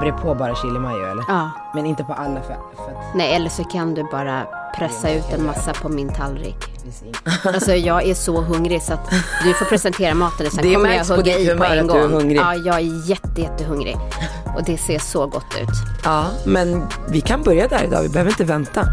[0.00, 1.24] Bre på bara chili mayo eller?
[1.28, 1.50] Ja.
[1.74, 4.46] Men inte på alla för, för att Nej, eller så kan du bara
[4.78, 6.56] pressa ut en massa på min tallrik.
[7.44, 9.10] Alltså jag är så hungrig så att
[9.44, 11.98] du får presentera maten och sen Det kommer jag hugga i på en att du
[11.98, 12.12] är gång.
[12.12, 12.36] hungrig.
[12.38, 13.96] Ja, jag är jätte, jättehungrig.
[14.56, 15.68] Och det ser så gott ut.
[16.04, 18.02] Ja, men vi kan börja där idag.
[18.02, 18.84] Vi behöver inte vänta.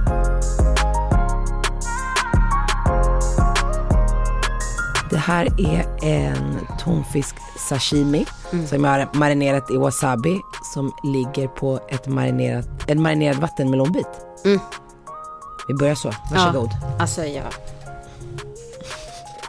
[5.10, 7.36] Det här är en tonfisk
[7.70, 8.26] sashimi
[8.70, 10.42] som jag har marinerat i wasabi
[10.76, 14.08] som ligger på ett marinerat, en marinerad vattenmelonbit.
[14.46, 14.60] Mm.
[15.68, 16.70] Vi börjar så, varsågod.
[16.72, 17.44] Ja, alltså jag...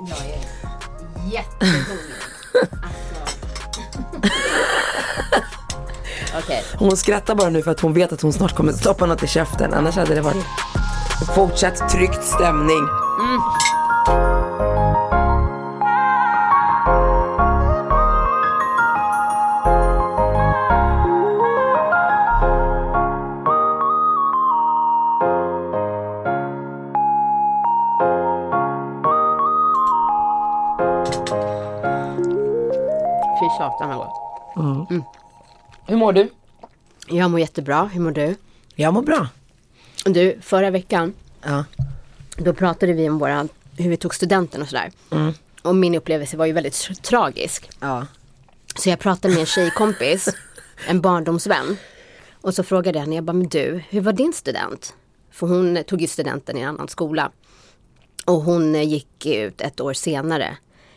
[0.00, 0.38] Jag är
[1.32, 2.16] jättehungrig.
[2.82, 3.16] Alltså...
[6.38, 6.64] Okej.
[6.78, 9.26] Hon skrattar bara nu för att hon vet att hon snart kommer stoppa något i
[9.26, 9.74] käften.
[9.74, 10.44] Annars hade det varit
[11.34, 13.05] fortsatt tryckt stämning.
[33.78, 35.04] Satan vad gott.
[35.86, 36.28] Hur mår du?
[37.08, 37.84] Jag mår jättebra.
[37.84, 38.36] Hur mår du?
[38.74, 39.28] Jag mår bra.
[40.04, 41.64] Du, förra veckan Ja.
[42.36, 44.90] då pratade vi om våra, hur vi tog studenten och sådär.
[45.62, 47.70] Och min upplevelse var ju väldigt tr- tragisk.
[47.80, 48.06] ja.
[48.76, 50.28] Så jag pratade med en tjejkompis,
[50.88, 51.76] en barndomsvän.
[52.40, 54.94] Och så frågade jag henne, jag bara, men du, hur var din student?
[55.30, 57.30] För hon tog ju studenten i en annan skola.
[58.24, 60.56] Och hon gick ut ett år senare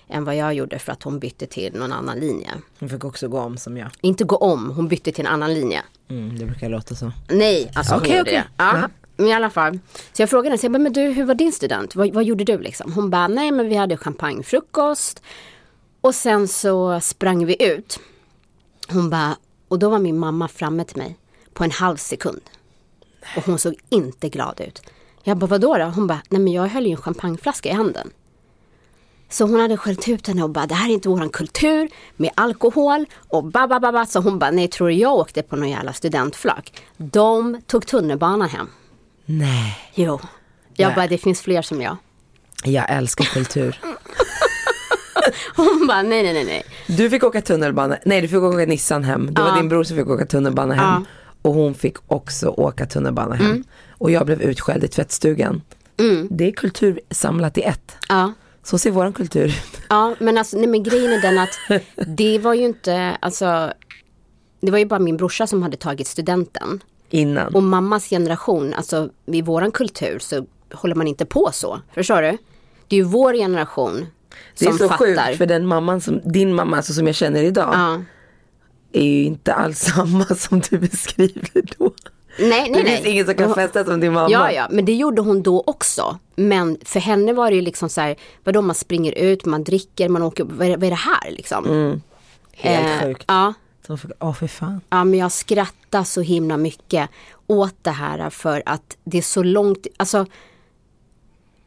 [0.10, 2.50] än vad jag gjorde för att hon bytte till någon annan linje.
[2.80, 3.90] Hon fick också gå om som jag.
[4.02, 5.82] Inte gå om, hon bytte till en annan linje.
[6.10, 7.12] Mm, det brukar låta så.
[7.30, 8.44] Nej, alltså hon Okej, gjorde okej.
[8.58, 8.64] det.
[8.64, 8.80] Ja.
[8.80, 8.90] Ja.
[9.18, 9.80] Men i alla fall.
[10.14, 11.96] Så jag frågade henne, så jag bara, men du hur var din student?
[11.96, 12.94] Vad, vad gjorde du liksom?
[12.94, 15.22] Hon bara, nej men vi hade champagnefrukost.
[16.02, 18.00] Och sen så sprang vi ut.
[18.90, 21.18] Hon bara, och då var min mamma framme till mig
[21.54, 22.42] på en halv sekund.
[23.38, 24.82] Och hon såg inte glad ut.
[25.24, 25.84] Jag bara, vadå då?
[25.86, 28.10] Hon bara, nej men jag höll ju en champagneflaska i handen.
[29.30, 32.32] Så hon hade skällt ut henne och bara, det här är inte våran kultur med
[32.36, 34.06] alkohol och ba, ba, ba, ba.
[34.06, 36.74] Så hon bara, nej tror du jag åkte på någon jävla studentflak?
[36.98, 38.68] De tog tunnelbanan hem.
[39.26, 39.78] Nej.
[39.96, 40.20] Jo.
[40.76, 40.96] Jag Nej.
[40.96, 41.98] bara, det finns fler som jag.
[42.64, 43.80] Jag älskar kultur.
[45.56, 46.64] Hon bara, nej, nej, nej, nej.
[46.98, 49.34] Du fick åka tunnelbana, nej du fick åka Nissan hem.
[49.34, 49.56] Det var Ja.
[49.56, 50.84] din bror som fick åka tunnelbana hem.
[50.86, 50.92] Ja.
[50.96, 51.06] Mm.
[51.42, 53.64] Och hon fick också åka tunnelbana hem.
[53.90, 55.62] Och jag blev utskälld i tvättstugan.
[56.30, 57.96] Det är kultur samlat i ett.
[58.10, 58.34] Ja.
[58.70, 59.82] Så ser våran kultur ut.
[59.90, 61.50] Ja, men alltså, nej, men grejen är den att
[62.18, 63.74] det var ju inte, alltså,
[64.62, 66.84] det var ju bara min brorsa som hade tagit studenten.
[67.10, 67.56] innan.
[67.56, 71.82] Och mammas generation, alltså i våran kultur så håller man inte på så.
[71.94, 72.38] Förstår du?
[72.88, 74.08] Det är ju vår generation
[74.60, 75.06] det är som så fattar.
[75.26, 78.02] sjukt för den mamman som, din mamma alltså, som jag känner idag Ja.
[78.92, 81.92] är ju inte alls samma som du beskriver då.
[82.40, 82.96] Nej, nej, Det nej.
[82.96, 84.30] finns ingen som kan festa som din mamma.
[84.32, 86.18] Ja, ja, men det gjorde hon då också.
[86.36, 90.10] Men för henne var det ju liksom så här, vadå man springer ut, man dricker,
[90.10, 91.66] man åker, vad är, vad är det här liksom?
[92.54, 93.24] Helt Eh, sjukt.
[93.28, 93.54] Ja,
[94.20, 94.82] åh för fan.
[94.90, 97.10] ja, men jag skrattar så himla mycket
[97.48, 100.26] åt det här för att det är så långt, alltså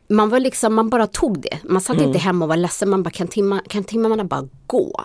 [0.09, 1.59] man var liksom, man bara tog det.
[1.65, 5.05] Man satt inte hemma och var ledsen, man bara kan, timma, kan timmarna bara gå?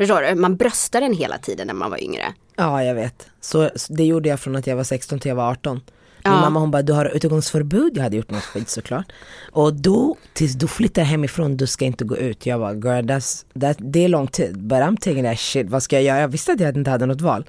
[0.00, 0.34] Förstår du?
[0.34, 2.34] Man bröstade den hela tiden när man var yngre.
[2.56, 3.26] Ja jag vet.
[3.40, 5.74] Så, så det gjorde jag från att jag var 16 till jag var 18.
[5.76, 5.82] Min
[6.22, 6.40] Ja.
[6.40, 7.96] mamma hon bara, du har utegångsförbud.
[7.96, 9.06] Jag hade gjort något skit såklart.
[9.52, 12.46] Och då, tills du flyttar hemifrån, du ska inte gå ut.
[12.46, 14.58] Jag bara, girl that's, that, det är lång tid.
[14.58, 15.70] But I'm taking that shit.
[15.70, 16.20] Vad ska jag göra?
[16.20, 17.48] Jag visste att jag inte hade något val.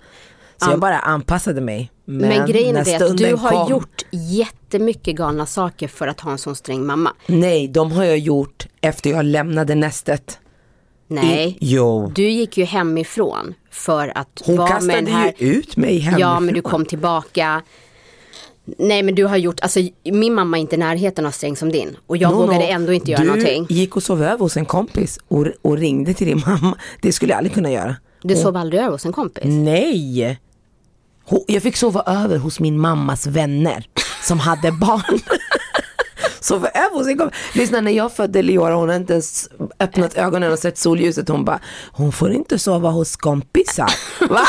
[0.58, 1.92] Så jag bara anpassade mig.
[2.06, 6.32] Men, Men, grejen är att du har kom, gjort jättemycket galna saker för att ha
[6.32, 7.14] en sån sträng mamma.
[7.28, 10.40] Nej, de har jag gjort efter jag lämnade nästet.
[11.12, 12.12] Nej, I, jo.
[12.16, 15.34] du gick ju hemifrån för att Hon vara med kastade den här.
[15.38, 16.20] ju ut mig hemifrån.
[16.22, 17.62] Ja, men du kom tillbaka.
[18.78, 21.72] Nej, men du har gjort, alltså min mamma är inte i närheten av sträng som
[21.72, 21.97] din.
[22.08, 22.72] Och jag No, vågade no.
[22.72, 23.66] ändå inte göra du någonting.
[23.70, 26.78] gick och sov över hos en kompis och, och ringde till din mamma.
[27.02, 27.96] Det skulle jag aldrig kunna göra.
[28.24, 29.44] Du sov aldrig över hos en kompis.
[29.46, 30.40] Nej!
[31.47, 33.85] Jag fick sova över hos min mammas vänner
[34.24, 35.20] som hade barn.
[36.52, 37.40] Över hos en kompis.
[37.55, 39.49] Lyssna när jag födde Leora, hon har inte ens
[39.79, 41.29] öppnat ögonen och sett solljuset.
[41.29, 41.59] Hon bara,
[41.91, 43.91] Hon får inte sova hos kompisar.
[44.29, 44.46] va?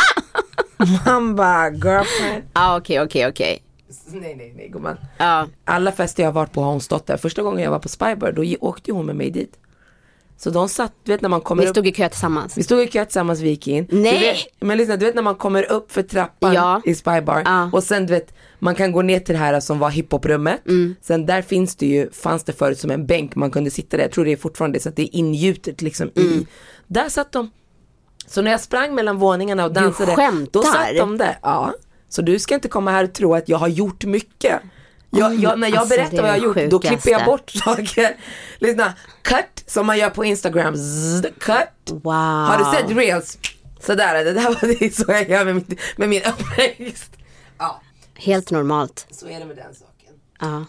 [1.07, 2.43] Man bara, girlfriend.
[2.55, 3.63] Ja, okej, okej, okej.
[4.07, 4.97] nej, nej, nej gumman.
[5.19, 7.17] Ja, Alla fester jag har varit på har hon stått där.
[7.17, 9.53] Första gången jag var på Spybar, då åkte hon med mig dit.
[10.37, 11.75] Så de satt, du vet när man kommer vi upp.
[11.75, 12.59] stod i kö tillsammans.
[12.59, 13.87] Vi stod i kö tillsammans, vi gick in.
[13.91, 14.21] Nej.
[14.21, 16.83] Vet, men lyssna, du vet när man kommer upp för trappan Ja.
[16.85, 17.71] i Spybar Ja.
[17.73, 20.67] och sen du vet, man kan gå ner till det här som var hiphoprummet.
[20.69, 20.95] Mm.
[21.03, 24.05] Sen där finns det ju, fanns det förut som en bänk man kunde sitta där.
[24.05, 26.47] Jag tror det är fortfarande så att det är ingjutet liksom i.
[26.87, 27.51] Där satt de.
[28.27, 31.39] Så när jag sprang mellan våningarna och dansade, då satt de där.
[31.43, 31.73] Ja.
[32.09, 34.61] Så du ska inte komma här och tro att jag har gjort mycket.
[35.15, 38.17] Jag, jag, när jag alltså, berättar vad jag har gjort, då klipper jag bort saker.
[38.59, 38.93] Lyssna,
[39.23, 40.77] cut som man gör på Instagram.
[40.77, 41.91] Zzz, cut.
[41.91, 42.13] Wow.
[42.13, 43.39] Har du sett reels?
[43.81, 47.13] Sådär, det där var det så jag gör med, mitt, med min uppväxt.
[47.59, 47.81] Ja,
[48.15, 49.07] Helt normalt.
[49.11, 50.15] så är det med den saken.
[50.41, 50.65] Ja.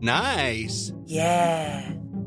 [0.00, 0.92] Nice.
[1.08, 1.99] Yeah.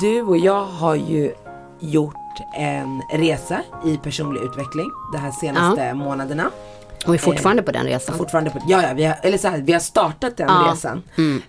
[0.00, 1.32] Du och jag har ju
[1.80, 2.14] gjort
[2.56, 6.50] en resa i personlig utveckling de här senaste månaderna.
[7.06, 8.18] Och är fortfarande på den resan.
[8.18, 10.72] Fortfarande på, ja, ja, vi har, eller så här, vi har startat den Ja.
[10.72, 11.02] resan.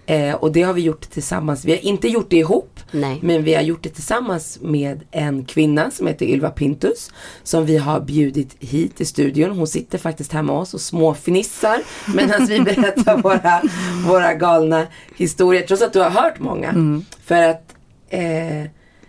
[0.06, 1.66] Eh, och det har vi gjort tillsammans.
[1.66, 2.80] Vi har inte gjort det ihop.
[2.92, 3.19] Nej.
[3.22, 7.12] Men vi har gjort det tillsammans med en kvinna som heter Ylva Pintus.
[7.44, 9.57] Som vi har bjudit hit i studion.
[9.57, 11.78] Hon sitter faktiskt hemma hos och småfnissar.
[12.16, 13.62] Medan vi berättar våra,
[14.07, 15.62] våra galna historier.
[15.68, 17.01] Trots att du har hört många.
[17.25, 17.75] För att
[18.09, 18.65] eh,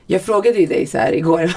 [0.06, 1.52] jag frågade ju dig så här igår.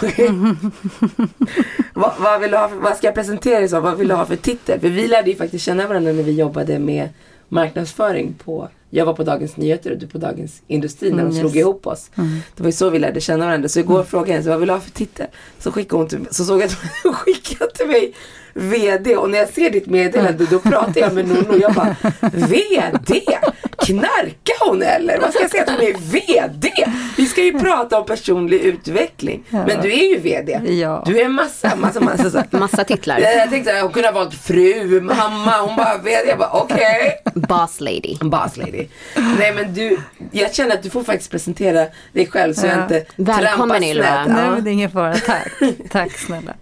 [1.93, 3.83] vad, vad, vill du ha för, vad ska jag presentera dig som?
[3.83, 4.79] Vad vill du ha för titel?
[4.79, 7.09] För vi lärde ju faktiskt känna varandra när vi jobbade med
[7.49, 11.33] marknadsföring på jag var på Dagens Nyheter och du på Dagens Industri när de Mm,
[11.33, 11.61] slog yes.
[11.61, 12.09] ihop oss.
[12.55, 13.69] Det var ju så vi lärde känna varandra.
[13.69, 15.27] Så igår frågade jag henne, vad vill du ha för titel?
[15.59, 18.13] Så skickade hon till mig, så såg jag att hon skickade till mig
[18.53, 21.95] VD och när jag ser ditt meddelande då pratar jag med Nonno och jag bara
[22.31, 23.21] VD?
[23.77, 25.19] Knarkar hon eller?
[25.19, 26.71] Vad ska jag säga att hon är VD?
[27.17, 29.43] Vi ska ju prata om personlig utveckling.
[29.49, 30.61] Men du är ju VD.
[30.73, 31.03] Ja.
[31.05, 32.57] Du är massa, massa, massa saker.
[32.57, 33.19] Massa titlar.
[33.19, 36.27] Jag jag tänkte att hon kunde ha valt fru, mamma, hon bara VD.
[36.29, 37.11] Jag bara okej.
[37.33, 38.15] Boss lady.
[38.21, 38.87] Boss lady.
[39.39, 39.97] Nej men du,
[40.31, 42.83] jag känner att du får faktiskt presentera dig själv så jag Ja.
[42.83, 44.03] inte Välkommen, trampar Ylva.
[44.23, 44.27] snett.
[44.35, 44.51] Nej, Ja.
[44.51, 45.13] men det är ingen fara.
[45.15, 45.47] Tack.
[45.91, 46.53] Tack snälla.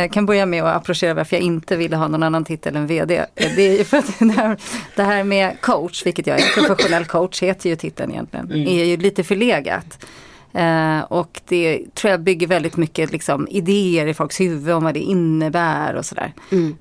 [0.00, 2.86] Jag kan börja med att approchera varför jag inte ville ha någon annan titel än
[2.86, 3.26] VD.
[3.34, 4.56] Det är ju för att det här,
[4.96, 8.96] det här med coach, vilket jag är, professionell coach heter ju titeln egentligen, är ju
[8.96, 10.06] lite förlegat.
[10.52, 14.94] Eh, och det tror jag bygger väldigt mycket liksom, idéer i folks huvud om vad
[14.94, 16.32] det innebär och sådär.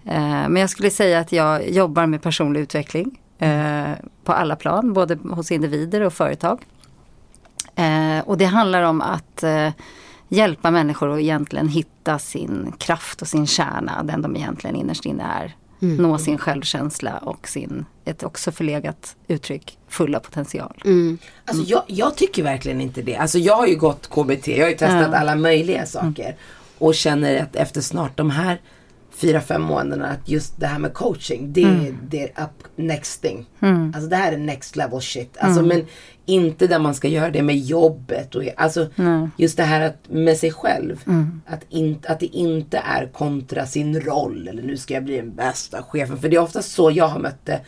[0.06, 3.92] Eh, men jag skulle säga att jag jobbar med personlig utveckling eh,
[4.24, 6.60] på alla plan, både hos individer och företag.
[7.76, 9.70] Eh, och det handlar om att eh,
[10.34, 15.24] hjälpa människor att egentligen hitta sin kraft och sin kärna, den de egentligen innerst inne
[15.24, 15.56] är.
[15.80, 20.74] Nå sin självkänsla och sin, ett också förlegat uttryck, fulla potential.
[21.46, 23.16] Alltså jag, jag tycker verkligen inte det.
[23.16, 25.18] Alltså jag har ju gått KBT, jag har ju testat Ja.
[25.18, 26.36] alla möjliga saker.
[26.78, 28.62] Och känner att efter snart de här
[29.16, 33.22] fyra, fem månaderna att just det här med coaching, det, är det är up next
[33.22, 33.46] thing.
[33.96, 35.38] Alltså det här är next level shit.
[35.40, 35.86] Alltså men
[36.26, 38.36] inte där man ska göra det med jobbet.
[38.36, 38.88] Och, alltså
[39.38, 41.04] just det här att med sig själv.
[41.46, 44.48] Att, in, att det inte är kontra sin roll.
[44.48, 46.18] Eller nu ska jag bli den bästa chefen.
[46.18, 47.62] För det är ofta så jag har mött det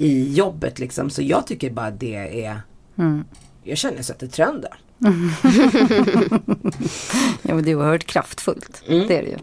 [0.00, 1.10] i jobbet liksom.
[1.10, 2.60] Så jag tycker bara det är
[3.64, 4.70] jag känner jag sätter trender.
[7.42, 9.38] Ja, men det är oerhört kraftfullt, det är det ju.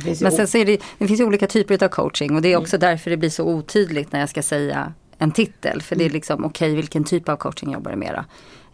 [0.00, 0.14] Mm.
[0.14, 2.52] Ju Men sen så är det, det finns ju olika typer av coaching och det
[2.52, 5.82] är också därför det blir så otydligt när jag ska säga en titel.
[5.82, 8.24] För det är liksom, okej vilken typ av coaching jobbar du med då?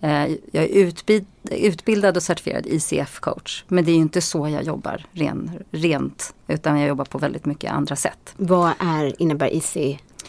[0.06, 0.92] Eh, Jag är
[1.50, 3.64] utbildad och certifierad ICF-coach.
[3.68, 6.34] Men det är ju inte så jag jobbar ren, rent.
[6.48, 8.34] Utan jag jobbar på väldigt mycket andra sätt.
[8.36, 9.76] Vad är, innebär IC?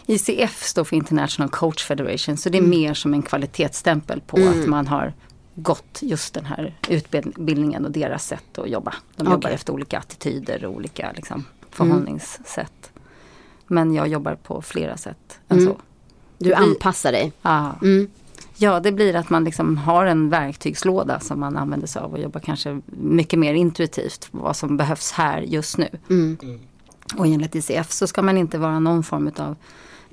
[0.06, 2.38] ICF står för International Coach Federation.
[2.38, 5.14] Så det är mer som en kvalitetsstämpel på att man har
[5.56, 8.94] gått just den här utbildningen och deras sätt att jobba.
[9.16, 9.54] De jobbar Okej.
[9.54, 12.92] efter olika attityder och olika liksom, förhållningssätt.
[13.68, 15.78] Men jag jobbar på flera sätt än så.
[16.38, 17.32] Du anpassar dig.
[17.42, 17.76] Ja.
[17.82, 18.08] Mm.
[18.58, 22.20] ja, det blir att man liksom har en verktygslåda som man använder sig av och
[22.20, 25.90] jobbar kanske mycket mer intuitivt vad som behövs här just nu.
[27.18, 29.56] Och enligt ICF så ska man inte vara någon form av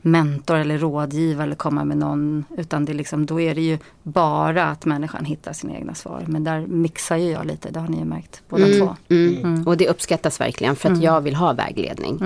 [0.03, 2.45] mentor eller rådgivare eller komma med någon.
[2.57, 6.25] Utan det är liksom, då är det ju bara att människan hittar sina egna svar.
[6.27, 8.97] Men där mixar ju jag lite, det har ni ju märkt båda två.
[9.09, 9.67] Mm.
[9.67, 12.19] Och det uppskattas verkligen för att jag vill ha vägledning.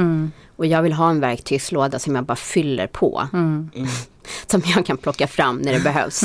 [0.57, 3.29] Och jag vill ha en verktygslåda som jag bara fyller på.
[4.47, 6.23] Som jag kan plocka fram när det behövs.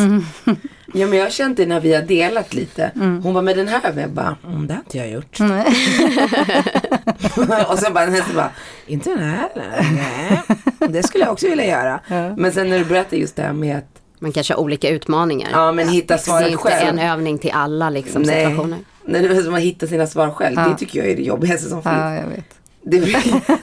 [0.93, 2.91] Ja men jag har känt det när vi har delat lite.
[2.95, 5.39] Hon bara, med den här, jag bara, mm, det har inte jag gjort.
[7.69, 8.49] och sen bara nästa bara,
[8.87, 10.41] inte den här, nej.
[10.89, 11.99] Det skulle jag också vilja göra.
[12.37, 15.49] Men sen när du berättade just det här med att Man kanske har olika utmaningar.
[15.51, 16.89] Ja men hitta det är svaret inte själv.
[16.89, 18.45] en övning till alla liksom, Nej.
[18.45, 18.77] situationer.
[19.05, 20.55] När det är som att hitta sina svar själv.
[20.59, 20.67] Ja.
[20.67, 21.95] Det tycker jag är det jobbigaste som finns.
[21.95, 22.58] Ja, jag vet.
[22.91, 22.99] Det,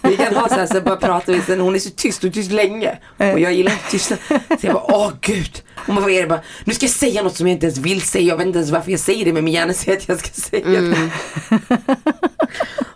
[0.02, 2.33] vi kan ha så här, så bara pratar vi, sen hon är så tyst och
[2.33, 2.99] tyst länge.
[3.16, 4.18] Och jag gillar inte tystnad.
[4.61, 5.62] Så jag bara, åh gud.
[5.87, 6.28] Hon bara, vad är det?
[6.28, 8.25] Bara, nu ska jag säga något som jag inte ens vill säga.
[8.25, 10.28] Jag vet inte ens varför jag säger det men min hjärna säger att jag ska
[10.28, 11.11] säga det.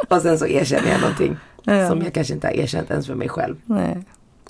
[0.16, 1.36] och sen så erkänner jag någonting.
[1.88, 3.56] Som jag kanske inte har erkänt ens för mig själv.
[3.64, 4.04] Nej.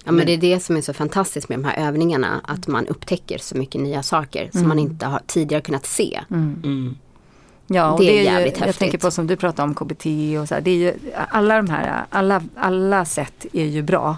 [0.05, 2.41] Ja, men det är det som är så fantastiskt med de här övningarna.
[2.45, 6.21] Att man upptäcker så mycket nya saker som man inte har tidigare kunnat se.
[7.73, 8.79] Ja, och Det är det är, ju, jävligt jag häftigt.
[8.79, 10.07] tänker på som du pratade om KBT
[10.41, 10.95] och så här, det är ju,
[11.29, 14.17] alla de här, alla, alla sätt är ju bra.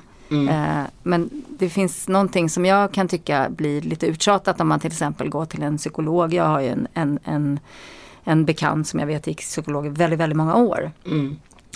[0.49, 4.91] Eh, men det finns någonting som jag kan tycka blir lite uttjatat om man till
[4.93, 6.35] exempel går till en psykolog.
[6.35, 7.61] Jag har ju en, en, en,
[8.25, 10.91] en bekant som jag vet gick psykolog i väldigt, väldigt många år.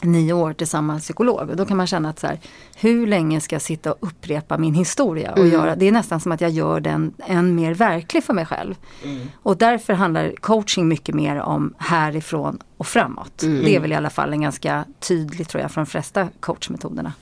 [0.02, 2.38] Nio år till samma psykolog och då kan man känna att så här,
[2.76, 6.32] hur länge ska jag sitta och upprepa min historia och göra, det är nästan som
[6.32, 8.74] att jag gör den än mer verklig för mig själv.
[9.42, 13.32] Och därför handlar coaching mycket mer om härifrån och framåt.
[13.64, 17.12] Det är väl i alla fall en ganska tydlig tror jag från de flesta coachmetoderna.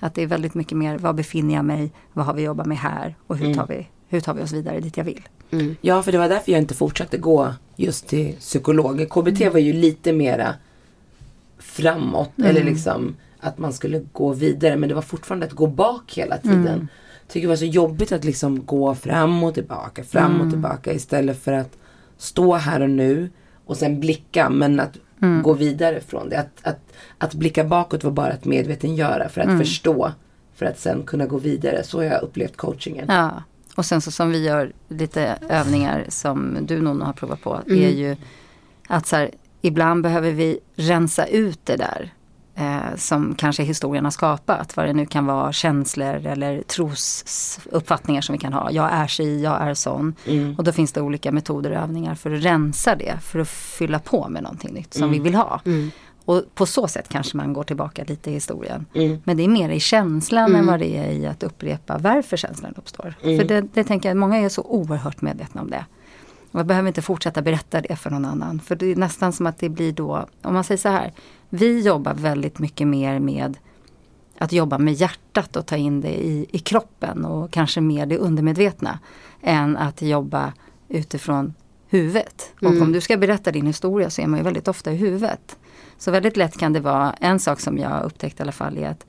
[0.00, 2.78] Att det är väldigt mycket mer, var befinner jag mig, vad har vi jobbat med
[2.78, 5.22] här och hur tar vi, hur tar vi oss vidare dit jag vill.
[5.80, 9.06] Ja, för det var därför jag inte fortsatte gå just till psykolog.
[9.10, 10.54] KBT var ju lite mera
[11.62, 12.30] framåt.
[12.44, 14.76] Eller liksom att man skulle gå vidare.
[14.76, 16.88] Men det var fortfarande att gå bak hela tiden.
[17.28, 20.92] Tycker det var så jobbigt att liksom gå fram och tillbaka, fram och tillbaka.
[20.92, 21.78] Istället för att
[22.16, 23.30] stå här och nu
[23.66, 24.50] och sen blicka.
[24.50, 24.98] Men att
[25.42, 26.38] gå vidare från det.
[26.38, 29.28] Att, att, att blicka bakåt var bara att medvetengöra.
[29.28, 30.12] För att förstå.
[30.54, 31.82] För att sen kunna gå vidare.
[31.84, 33.06] Så har jag upplevt coachingen.
[33.08, 33.42] Ja,
[33.76, 37.90] och sen så som vi gör lite övningar som du Nono har provat på är
[37.90, 38.16] ju
[38.88, 39.30] att så här,
[39.62, 42.12] ibland behöver vi rensa ut det där
[42.54, 44.76] eh, som kanske historien har skapat.
[44.76, 48.70] Vad det nu kan vara, känslor eller trosuppfattningar som vi kan ha.
[48.70, 50.14] Jag är si, jag är sån.
[50.58, 53.18] Och då finns det olika metoder och övningar för att rensa det.
[53.22, 55.60] För att fylla på med någonting nytt som vi vill ha.
[56.24, 58.86] Och på så sätt kanske man går tillbaka lite i historien.
[59.24, 62.74] Men det är mer i känslan än vad det är i att upprepa varför känslan
[62.76, 63.14] uppstår.
[63.38, 65.84] För det, det tänker jag, många är så oerhört medvetna om det.
[66.52, 68.60] Jag behöver inte fortsätta berätta det för någon annan.
[68.60, 71.12] För det är nästan som att det blir då, om man säger så här.
[71.48, 73.58] Vi jobbar väldigt mycket mer med
[74.38, 78.18] att jobba med hjärtat och ta in det i, i kroppen och kanske mer det
[78.18, 78.98] undermedvetna.
[79.42, 80.52] Än att jobba
[80.88, 81.54] utifrån
[81.88, 82.52] huvudet.
[82.60, 85.56] Och om du ska berätta din historia så är man ju väldigt ofta i huvudet.
[85.98, 88.88] Så väldigt lätt kan det vara, en sak som jag upptäckt i alla fall är
[88.88, 89.06] att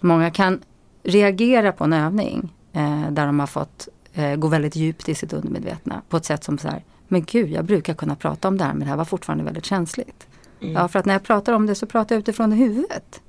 [0.00, 0.60] många kan
[1.02, 5.32] reagera på en övning eh, där de har fått eh, gå väldigt djupt i sitt
[5.32, 8.64] undermedvetna på ett sätt som så här, men gud jag brukar kunna prata om det
[8.64, 10.26] här men det här var fortfarande väldigt känsligt.
[10.58, 13.20] Ja för att när jag pratar om det så pratar jag utifrån huvudet.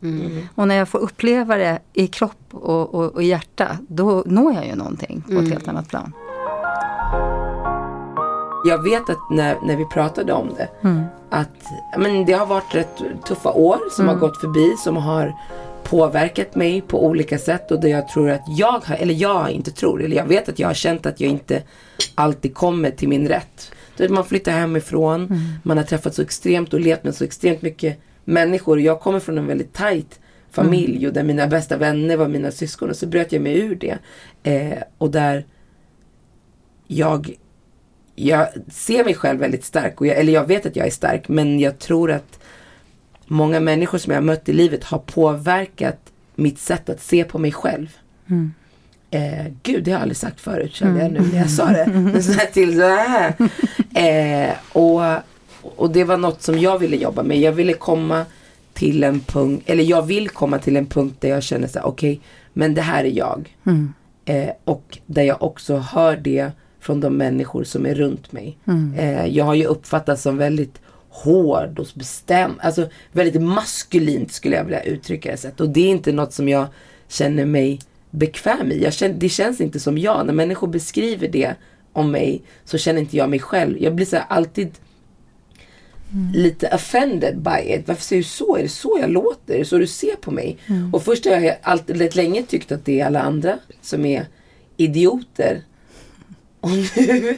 [0.56, 4.68] Och när jag får uppleva det i kropp och, och, och hjärta då når jag
[4.68, 6.14] ju någonting på ett helt annat plan.
[8.66, 10.70] Jag vet att när, när vi pratade om det.
[11.30, 14.76] Att ja, men det har varit rätt tuffa år som har gått förbi.
[14.78, 15.34] Som har
[15.84, 17.72] påverkat mig på olika sätt.
[17.72, 20.04] Och där jag tror att jag har, eller jag inte tror.
[20.04, 21.64] Eller jag vet att jag har känt att jag inte
[22.16, 23.72] alltid kommer till min rätt.
[24.10, 25.40] Man flyttar hemifrån.
[25.64, 28.80] Man har träffat så extremt och levt med så extremt mycket människor.
[28.80, 30.20] Jag kommer från en väldigt tajt
[30.52, 31.08] familj.
[31.08, 32.90] Och där mina bästa vänner var mina syskon.
[32.90, 33.98] Och så bröt jag mig ur det.
[34.44, 35.46] Eh, och där
[36.88, 37.36] jag
[38.16, 40.02] jag ser mig själv väldigt stark.
[40.02, 41.28] Och jag, eller jag vet att jag är stark.
[41.28, 42.40] Men jag tror att
[43.32, 45.98] många människor som jag har mött i livet har påverkat
[46.36, 47.98] mitt sätt att se på mig själv.
[49.12, 52.22] Eh, gud, det har jag aldrig sagt förut kände jag nu när jag sa det.
[52.24, 53.34] Så här till så här.
[53.94, 55.02] Eh, och,
[55.76, 57.40] och det var något som jag ville jobba med.
[57.40, 58.26] Jag ville komma
[58.74, 61.86] till en punkt, eller jag vill komma till en punkt där jag känner så här,
[61.88, 62.20] okej,
[62.54, 63.56] men det här är jag.
[64.26, 68.58] Eh, och där jag också hör det från de människor som är runt mig.
[68.98, 72.56] Eh, jag har ju uppfattats som väldigt hård och bestämd.
[72.62, 75.38] Alltså väldigt maskulint skulle jag vilja uttrycka det.
[75.38, 75.60] sätt.
[75.60, 76.68] Och det är inte något som jag
[77.08, 77.80] känner mig
[78.12, 78.84] bekväm i.
[78.84, 80.25] Jag känner, det känns inte som jag.
[80.25, 81.56] När människor beskriver det
[81.94, 83.77] om mig så känner inte jag mig själv.
[83.82, 84.72] Jag blir så alltid
[86.34, 87.88] lite offended by it.
[87.88, 88.56] Varför säger du så?
[88.58, 89.53] Är det så jag låter?
[89.53, 90.58] Är det så du ser på mig?
[90.94, 94.25] Och först har jag alltid rätt länge tyckt att det är alla andra som är
[94.77, 95.62] idioter.
[96.60, 97.38] Och nu,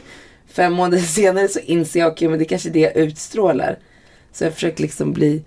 [0.54, 3.78] fem månader senare, så inser jag, okej men det kanske är det jag utstrålar.
[4.32, 5.44] Så jag försöker liksom bli,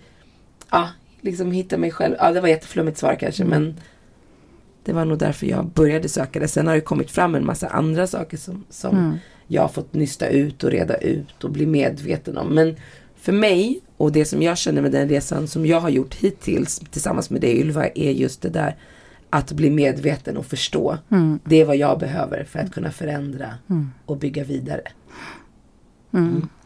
[0.72, 0.90] ja,
[1.22, 2.16] liksom hitta mig själv.
[2.20, 3.80] Ja, det var ett jätteflummigt svar kanske, men
[4.84, 6.48] det var nog därför jag började söka det.
[6.48, 10.28] Sen har det kommit fram en massa andra saker som, som jag har fått nysta
[10.28, 12.48] ut och reda ut och bli medveten om.
[12.56, 12.76] Men
[13.16, 16.80] för mig och det som jag känner med den resan som jag har gjort hittills
[16.92, 18.76] tillsammans med dig Ylva är just det där
[19.30, 20.98] att bli medveten och förstå.
[21.44, 23.54] Det är vad jag behöver för att kunna förändra
[24.06, 24.82] och bygga vidare.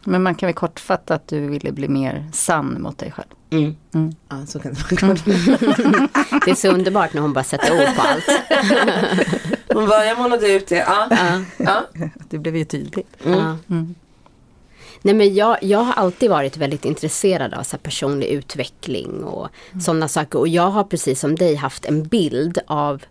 [0.04, 3.28] Men man kan väl kortfatta att du ville bli mer sann mot dig själv.
[3.50, 4.14] Mm.
[4.28, 5.14] Ja, så kan det vara.
[6.44, 8.24] Det är så underbart när hon bara sätter ord på allt.
[9.74, 10.76] Hon bara, jag målade ut det.
[10.76, 11.08] Ja.
[11.56, 11.86] Ja.
[12.28, 13.16] Det blev ju tydligt.
[13.24, 13.56] Ja.
[15.02, 19.48] Nej men jag, jag har alltid varit väldigt intresserad av så här personlig utveckling och
[19.80, 20.38] sådana saker.
[20.38, 23.02] Och jag har precis som dig haft en bild av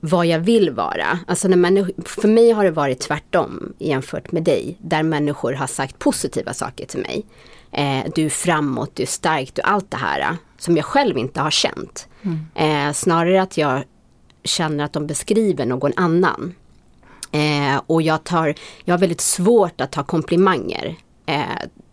[0.00, 1.18] vad jag vill vara.
[1.26, 4.76] Alltså när för mig har det varit tvärtom jämfört med dig.
[4.78, 7.26] Där människor har sagt positiva saker till mig.
[7.72, 10.36] Eh, du är framåt, du är stark, du är allt det här.
[10.58, 12.08] Som jag själv inte har känt.
[12.54, 13.84] Eh, snarare att jag
[14.44, 16.54] känner att de beskriver någon annan.
[17.32, 20.96] Eh, och jag, tar, jag har väldigt svårt att ta komplimanger.
[21.26, 21.42] Eh,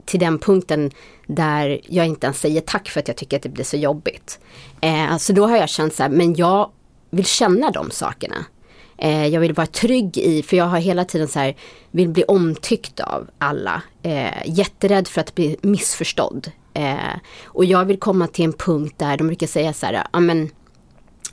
[0.05, 0.91] till den punkten
[1.27, 4.39] där jag inte ens säger tack för att jag tycker att det blir så jobbigt.
[4.81, 6.71] Eh, så då har jag känt så här, men jag
[7.13, 8.45] vill känna de sakerna.
[8.97, 11.55] Eh, jag vill vara trygg i, för jag har hela tiden så här,
[11.91, 13.81] vill bli omtyckt av alla.
[14.01, 16.51] Eh, jätterädd för att bli missförstådd.
[16.73, 17.15] Eh,
[17.45, 20.49] och jag vill komma till en punkt där de brukar säga så här, ja men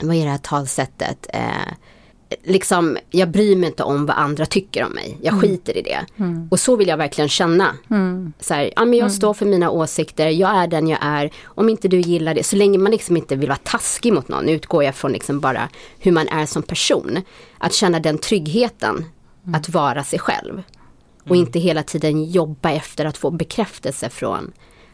[0.01, 1.27] vad är det här talsättet?
[1.33, 1.73] Eh,
[2.43, 5.17] liksom, jag bryr mig inte om vad andra tycker om mig.
[5.21, 6.05] Jag skiter i det.
[6.49, 7.75] Och så vill jag verkligen känna.
[8.39, 11.31] Så här, ja, men jag står för mina åsikter, jag är den jag är.
[11.43, 14.49] Om inte du gillar det, så länge man liksom inte vill vara taskig mot någon,
[14.49, 15.69] utgår jag från liksom bara
[15.99, 17.21] hur man är som person.
[17.57, 19.05] Att känna den tryggheten,
[19.53, 20.63] att vara sig själv.
[21.29, 24.51] Och inte hela tiden jobba efter att få bekräftelse från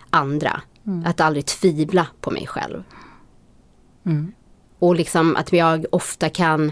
[0.10, 0.62] andra.
[1.06, 2.84] Att aldrig tvivla på mig själv.
[4.80, 6.72] Och liksom att jag ofta kan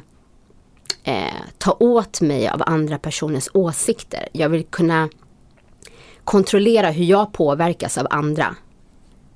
[1.04, 4.28] eh, ta åt mig av andra personers åsikter.
[4.32, 5.10] Jag vill kunna
[6.24, 8.56] kontrollera hur jag påverkas av andra.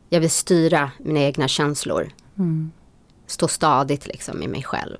[0.09, 2.09] Jag vill styra mina egna känslor.
[3.27, 4.97] Stå stadigt liksom i mig själv.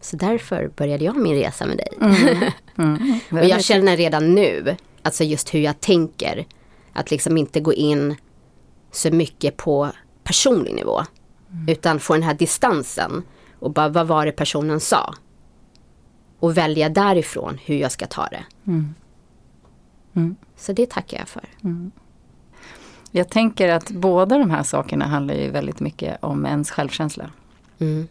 [0.00, 1.88] Så därför började jag min resa med dig.
[3.30, 6.46] Och jag känner redan nu, alltså just hur jag tänker,
[6.92, 8.16] att liksom inte gå in
[8.90, 9.90] så mycket på
[10.24, 11.02] personlig nivå.
[11.68, 13.22] Utan få den här distansen
[13.62, 15.14] och bara vad var det personen sa?
[16.38, 18.44] Och välja därifrån hur jag ska ta det.
[20.56, 21.44] Så det tackar jag för.
[23.10, 27.30] Jag tänker att båda de här sakerna handlar ju väldigt mycket om ens självkänsla.
[27.78, 28.08] Mm.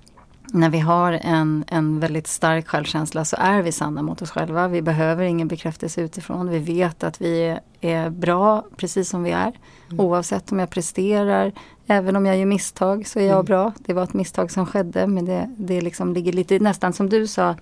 [0.54, 4.68] När vi har en, en väldigt stark självkänsla så är vi sanna mot oss själva.
[4.68, 6.50] Vi behöver ingen bekräftelse utifrån.
[6.50, 9.54] Vi vet att vi är, är bra precis som vi är.
[9.98, 11.52] Oavsett om jag presterar,
[11.92, 13.74] även om jag gör misstag så är jag bra.
[13.78, 17.28] Det var ett misstag som skedde men det, det liksom ligger lite nästan som du
[17.28, 17.56] sa.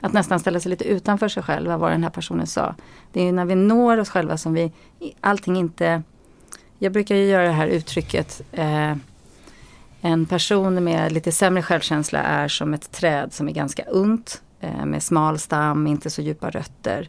[0.00, 2.74] Att nästan ställa sig lite utanför sig själv, vad den här personen sa.
[3.12, 4.72] Det är när vi når oss själva som vi,
[5.20, 6.02] allting inte
[6.78, 8.94] jag brukar ju göra det här uttrycket eh,
[10.00, 14.84] en person med lite sämre självkänsla är som ett träd som är ganska ungt eh,
[14.84, 17.08] med smal stam, inte så djupa rötter.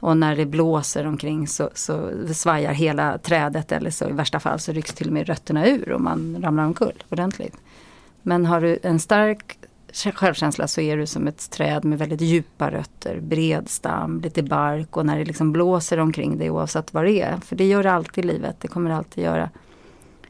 [0.00, 4.58] Och när det blåser omkring så, så svajar hela trädet eller så i värsta fall
[4.58, 7.56] så rycks till och med rötterna ur och man ramlar omkull ordentligt.
[8.22, 9.58] Men har du en stark
[9.92, 14.96] självkänsla så är du som ett träd med väldigt djupa rötter, bred stam, lite bark
[14.96, 17.92] och när det liksom blåser omkring dig oavsett vad det är, för det gör det
[17.92, 19.50] alltid i livet, det kommer det alltid göra.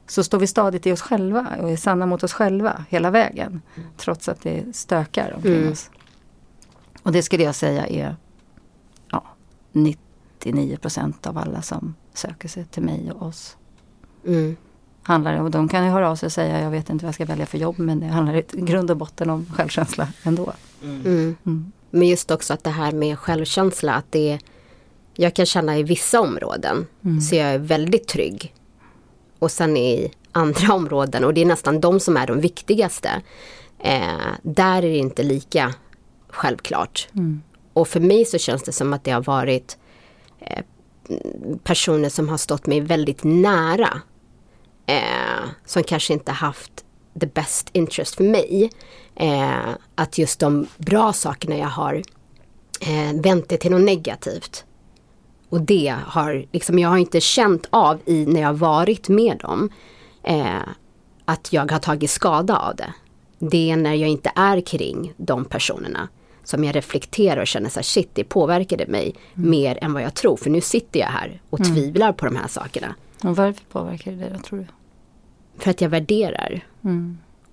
[0.06, 3.62] Så står vi stadigt i oss själva och är sanna mot oss själva hela vägen.
[3.96, 5.90] Trots att det stökar omkring oss.
[7.02, 8.16] Och det skulle jag säga är
[9.76, 13.56] 99% av alla som söker sig till mig och oss.
[14.26, 14.56] Mm.
[15.02, 17.14] Handlar och de kan ju höra av sig och säga jag vet inte vad jag
[17.14, 20.52] ska välja för jobb men det handlar i grund och botten om självkänsla ändå.
[20.82, 21.72] Mm.
[21.90, 24.38] Men just också att det här med självkänsla, att det
[25.14, 26.86] jag kan känna i vissa områden
[27.20, 28.54] så jag är väldigt trygg.
[29.38, 33.10] Och sen i andra områden, och det är nästan de som är de viktigaste,
[33.78, 35.74] eh, där är det inte lika
[36.28, 37.08] självklart.
[37.76, 39.78] Och för mig så känns det som att det har varit
[40.40, 40.64] eh,
[41.62, 44.00] personer som har stått mig väldigt nära.
[44.86, 46.84] Eh, som kanske inte haft
[47.20, 48.70] the best interest för mig.
[49.14, 52.02] Eh, att just de bra sakerna jag har
[52.80, 54.64] eh, vänt det till något negativt.
[55.48, 59.70] Och det har, liksom, jag har inte känt av i när jag varit med dem
[60.22, 60.68] eh,
[61.24, 62.92] att jag har tagit skada av det.
[63.38, 66.08] Det är när jag inte är kring de personerna
[66.46, 70.14] som jag reflekterar och känner så här, shit det påverkade mig mer än vad jag
[70.14, 70.36] tror.
[70.36, 72.94] För nu sitter jag här och tvivlar på de här sakerna.
[73.24, 74.66] Och varför påverkar det dig tror du?
[75.58, 76.64] För att jag värderar.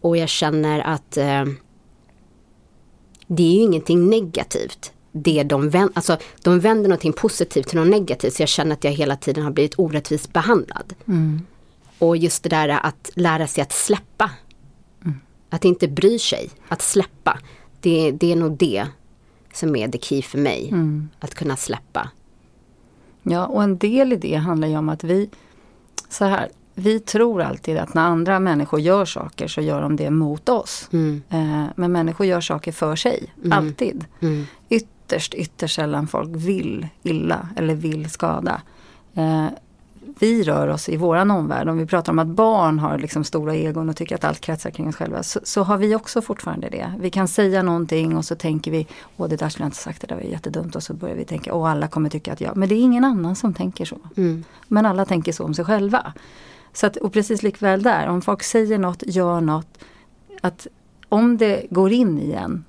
[0.02, 1.46] Och jag känner att eh,
[3.28, 4.92] det är ju ingenting negativt.
[5.12, 8.34] Det de, vänder, alltså, de vänder någonting positivt till något negativt.
[8.34, 10.94] Så jag känner att jag hela tiden har blivit orättvist behandlad.
[12.00, 14.32] Och just det där att lära sig att släppa.
[15.50, 17.40] Att inte bry sig, att släppa.
[17.84, 18.88] Det, det är nog det
[19.54, 20.70] som är the key för mig.
[20.72, 21.10] Mm.
[21.20, 22.10] Att kunna släppa.
[23.24, 25.30] Ja, och en del i det handlar ju om att vi,
[26.10, 30.10] så här, vi tror alltid att när andra människor gör saker så gör de det
[30.10, 30.90] mot oss.
[30.92, 31.22] Mm.
[31.30, 34.06] Eh, men människor gör saker för sig, alltid.
[34.20, 34.46] Mm.
[34.70, 38.62] Ytterst, ytterst sällan folk vill illa eller vill skada.
[39.14, 39.48] Eh,
[40.20, 43.56] vi rör oss i våran omvärld, om vi pratar om att barn har liksom stora
[43.56, 46.70] egon och tycker att allt kretsar kring oss själva, så, så har vi också fortfarande
[46.70, 46.94] det.
[47.00, 50.02] Vi kan säga någonting och så tänker vi, åh det där skulle jag inte sagt,
[50.02, 52.58] det där var jättedumt och så börjar vi tänka, åh alla kommer tycka att jag,
[52.58, 53.98] men det är ingen annan som tänker så.
[54.18, 54.44] Mm.
[54.68, 56.14] Men alla tänker så om sig själva.
[56.74, 59.78] Så att, och precis likväl där, om folk säger något, gör något,
[60.42, 60.68] att
[61.10, 62.66] om det går in i en,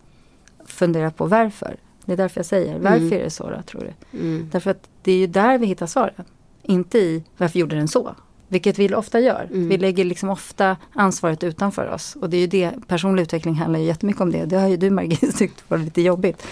[0.66, 1.76] fundera på varför.
[2.04, 4.18] Det är därför jag säger, varför är det så då, tror du?
[4.18, 4.48] Mm.
[4.52, 6.24] Därför att det är ju där vi hittar svaren.
[6.64, 8.14] Inte i varför gjorde den så?
[8.48, 9.48] Vilket vi ofta gör.
[9.50, 12.16] Vi lägger liksom ofta ansvaret utanför oss.
[12.20, 14.44] Och det är ju det, personlig utveckling handlar ju jättemycket om det.
[14.44, 16.42] Det har ju du Margit tyckt var lite jobbigt.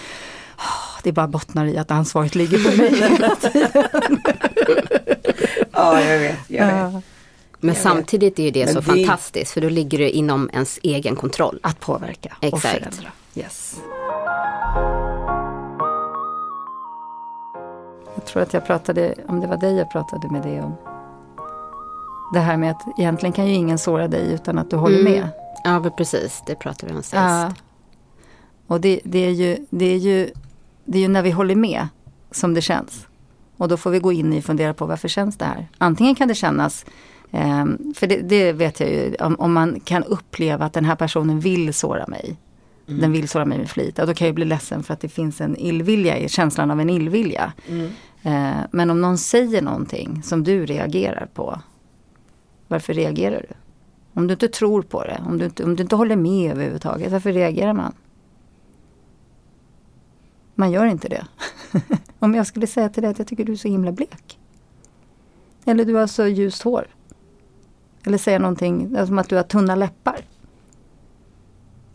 [0.57, 3.69] Ah, Det bara bottnar i att ansvaret ligger på mig hela tiden.
[5.71, 6.37] Ja, jag vet.
[6.47, 6.75] Jag vet.
[6.75, 7.01] Ja.
[7.59, 10.79] Men samtidigt är ju det Men så det- fantastiskt för då ligger det inom ens
[10.83, 11.59] egen kontroll.
[11.63, 12.67] Att påverka och Exakt.
[12.67, 13.09] förändra.
[13.35, 13.75] Yes.
[18.23, 20.75] Jag tror att jag pratade, om det var dig jag pratade med det om.
[22.33, 25.11] Det här med att egentligen kan ju ingen såra dig utan att du håller Mm.
[25.13, 25.29] med.
[25.63, 26.43] Ja, men precis.
[26.47, 27.13] Det pratade vi om sist.
[27.13, 27.53] Ja.
[28.67, 30.29] Och det, det, är ju, det, är ju,
[30.85, 31.87] det är ju när vi håller med
[32.31, 33.07] som det känns.
[33.57, 35.67] Och då får vi gå in i och fundera på varför känns det här?
[35.77, 36.85] Antingen kan det kännas,
[37.31, 40.95] ehm, för det, det vet jag ju, om, om man kan uppleva att den här
[40.95, 42.35] personen vill såra mig.
[42.85, 43.97] Den vill såra mig med flit.
[43.97, 46.79] Ja, då kan jag bli ledsen för att det finns en illvilja i känslan av
[46.81, 47.53] en illvilja.
[48.23, 51.61] Eh, men om någon säger någonting som du reagerar på.
[52.67, 53.55] Varför reagerar du?
[54.13, 57.11] Om du inte tror på det, om du inte, om du inte håller med överhuvudtaget,
[57.11, 57.93] varför reagerar man?
[60.55, 61.27] Man gör inte det.
[62.19, 64.39] om jag skulle säga till dig att jag tycker du är så himla blek.
[65.65, 66.87] Eller du har så ljust hår.
[68.05, 70.25] Eller säga någonting som att du har tunna läppar.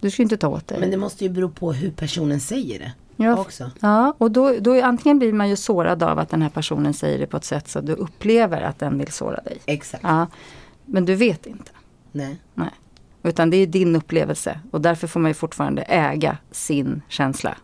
[0.01, 0.81] Du ska ju inte ta åt dig.
[0.81, 2.93] Men det måste ju bero på hur personen säger det.
[3.21, 3.71] Ja, också.
[3.81, 7.19] Ja, och då, då antingen blir man ju sårad av att den här personen säger
[7.19, 9.59] det på ett sätt så att du upplever att den vill såra dig.
[9.67, 10.03] Exakt.
[10.03, 10.27] Ja,
[10.85, 11.71] men du vet inte.
[12.13, 12.41] Nej.
[12.55, 12.71] Nej.
[13.23, 17.57] Utan det är din upplevelse och därför får man ju fortfarande äga sin känsla.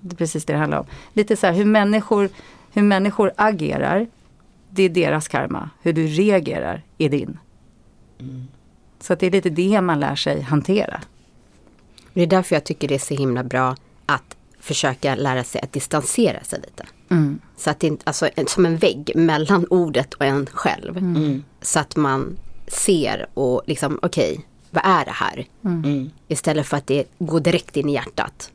[0.00, 0.86] Det är precis det det handlar om.
[1.12, 2.28] Lite så här hur människor,
[2.72, 4.06] hur människor agerar,
[4.70, 5.70] det är deras karma.
[5.82, 7.38] Hur du reagerar är din.
[9.00, 11.00] Så att det är lite det man lär sig hantera.
[12.12, 15.72] Det är därför jag tycker det är så himla bra att försöka lära sig att
[15.72, 16.86] distansera sig lite.
[17.10, 17.38] Mm.
[17.56, 20.96] Så att det inte, alltså som en vägg mellan ordet och en själv.
[20.96, 21.44] Mm.
[21.62, 22.36] Så att man
[22.66, 25.46] ser och liksom, okej, vad är det här?
[25.64, 26.10] Mm.
[26.28, 28.52] Istället för att det går direkt in i hjärtat.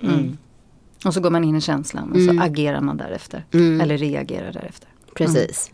[1.05, 3.45] Och så går man in i känslan och så agerar man därefter.
[3.51, 4.89] Eller reagerar därefter.
[5.15, 5.71] Precis.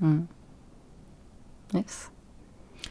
[1.74, 2.10] Yes.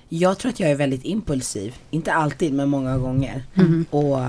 [0.09, 1.77] Jag tror att jag är väldigt impulsiv.
[1.90, 3.44] Inte alltid men många gånger.
[3.90, 4.20] Och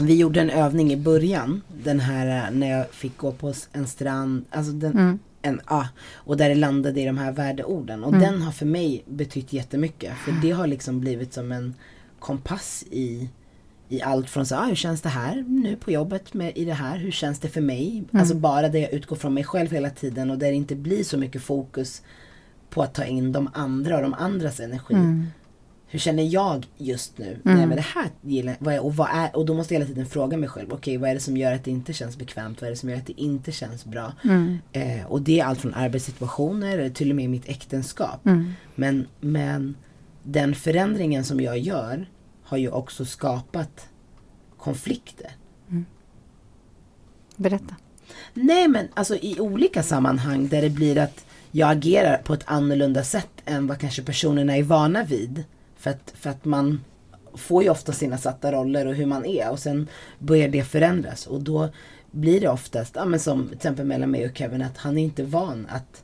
[0.00, 1.62] vi gjorde en övning i början.
[1.84, 4.44] Den här eh, när jag fick gå på en strand.
[4.50, 8.04] Alltså den, en, ja, och där det landade i de här värdeorden.
[8.04, 10.12] Och den har för mig betytt jättemycket.
[10.16, 11.74] För det har liksom blivit som en
[12.18, 13.28] kompass i
[13.88, 16.72] i allt från så, ah, hur känns det här nu på jobbet med, i det
[16.72, 16.98] här?
[16.98, 18.04] Hur känns det för mig?
[18.12, 21.04] Alltså bara det jag utgår från mig själv hela tiden och där det inte blir
[21.04, 22.02] så mycket fokus
[22.70, 24.94] på att ta in de andra och de andras energi.
[25.90, 27.38] Hur känner jag just nu?
[27.42, 29.88] Nej men det här gillar vad är, och vad är, och då måste jag hela
[29.88, 32.60] tiden fråga mig själv, okej vad är det som gör att det inte känns bekvämt?
[32.60, 34.12] Vad är det som gör att det inte känns bra?
[34.72, 38.20] Eh, och det är allt från arbetssituationer till och med mitt äktenskap.
[38.74, 39.76] Men, men
[40.22, 42.08] den förändringen som jag gör
[42.42, 43.88] har ju också skapat
[44.58, 45.30] konflikter.
[47.36, 47.76] Berätta.
[48.34, 53.04] Nej men alltså i olika sammanhang där det blir att jag agerar på ett annorlunda
[53.04, 55.44] sätt än vad kanske personerna är vana vid.
[55.78, 56.84] För att, för att man
[57.34, 59.88] får ju ofta sina satta roller och hur man är och sen
[60.18, 61.68] börjar det förändras och då
[62.10, 65.02] blir det oftast, ja men som till exempel mellan mig och Kevin att han är
[65.02, 66.02] inte van att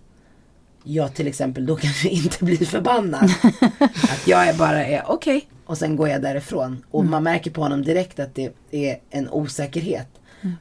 [0.85, 3.25] jag till exempel då kanske inte blir förbannad.
[4.03, 6.85] att jag är bara är okej och sen går jag därifrån.
[6.91, 10.09] Och man märker på honom direkt att det är en osäkerhet.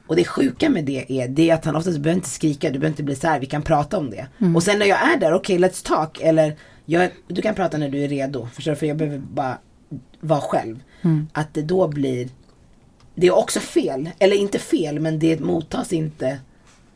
[0.06, 2.78] Och det sjuka med det är, det är att han oftast behöver inte skrika, du
[2.78, 4.26] behöver inte bli så här, vi kan prata om det.
[4.54, 6.20] Och sen när jag är där, okej let's talk.
[6.20, 8.48] Eller jag, du kan prata när du är redo.
[8.52, 8.76] Förstår du?
[8.76, 9.58] För jag behöver bara
[10.20, 10.82] vara själv.
[11.32, 12.28] Att det då blir,
[13.14, 14.10] det är också fel.
[14.18, 16.38] Eller inte fel, men det mottas inte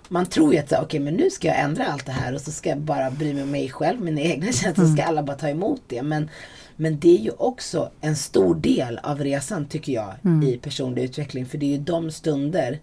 [0.09, 2.51] man tror ju att okej men nu ska jag ändra allt det här och så
[2.51, 5.37] ska jag bara bry mig om mig själv, mina egna känslor, så ska alla bara
[5.37, 6.03] ta emot det.
[6.03, 6.31] Men,
[6.77, 11.47] Men det är ju också en stor del av resan tycker jag i personlig utveckling.
[11.47, 12.79] För det är ju de stunder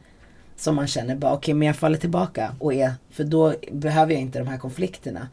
[0.58, 4.22] som man känner bara okej men jag faller tillbaka och är, för då behöver jag
[4.22, 5.28] inte de här konflikterna.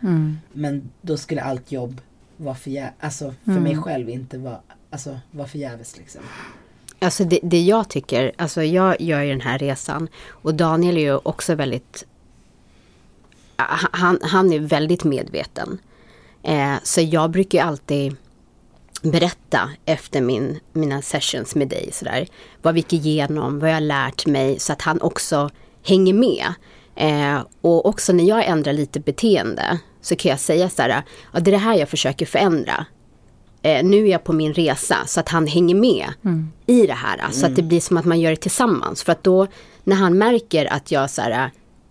[0.52, 2.00] Men då skulle allt jobb
[2.36, 4.58] vara förgäves, alltså för mig själv inte vara,
[4.90, 6.22] alltså vara förgäves liksom.
[6.98, 11.00] Alltså det, det jag tycker, alltså jag gör ju den här resan och Daniel är
[11.00, 12.04] ju också väldigt
[13.92, 15.78] han, han är väldigt medveten.
[16.42, 18.16] Eh, så jag brukar ju alltid
[19.02, 22.26] berätta efter min, mina sessions med dig sådär.
[22.62, 25.50] Vad vi gick igenom, vad jag har lärt mig så att han också
[25.86, 26.46] hänger med.
[26.96, 31.40] Eh, och också när jag ändrar lite beteende så kan jag säga så här, ja,
[31.40, 32.86] det är det här jag försöker förändra.
[33.62, 36.06] Eh, nu är jag på min resa så att han hänger med
[36.66, 37.30] i det här.
[37.30, 39.02] Så att det blir som att man gör det tillsammans.
[39.02, 39.46] För att då
[39.84, 41.50] när han märker att jag så här,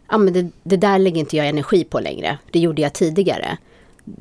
[0.09, 2.37] ja men det, det där lägger inte jag energi på längre.
[2.51, 3.57] Det gjorde jag tidigare.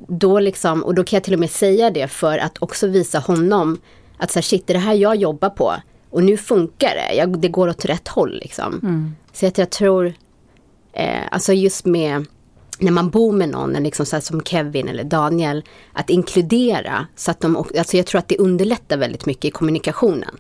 [0.09, 3.19] Då liksom, och då kan jag till och med säga det för att också visa
[3.19, 3.81] honom
[4.19, 5.75] att så här, shit det är det här jag jobbar på.
[6.11, 8.81] Och nu funkar det, jag, det går åt rätt håll liksom.
[9.33, 10.13] Så att jag tror,
[10.93, 12.27] eh, alltså just med
[12.79, 17.07] när man bor med någon, liksom så här som Kevin eller Daniel, att inkludera.
[17.17, 20.37] Så att de, också- alltså jag tror att det underlättar väldigt mycket i kommunikationen.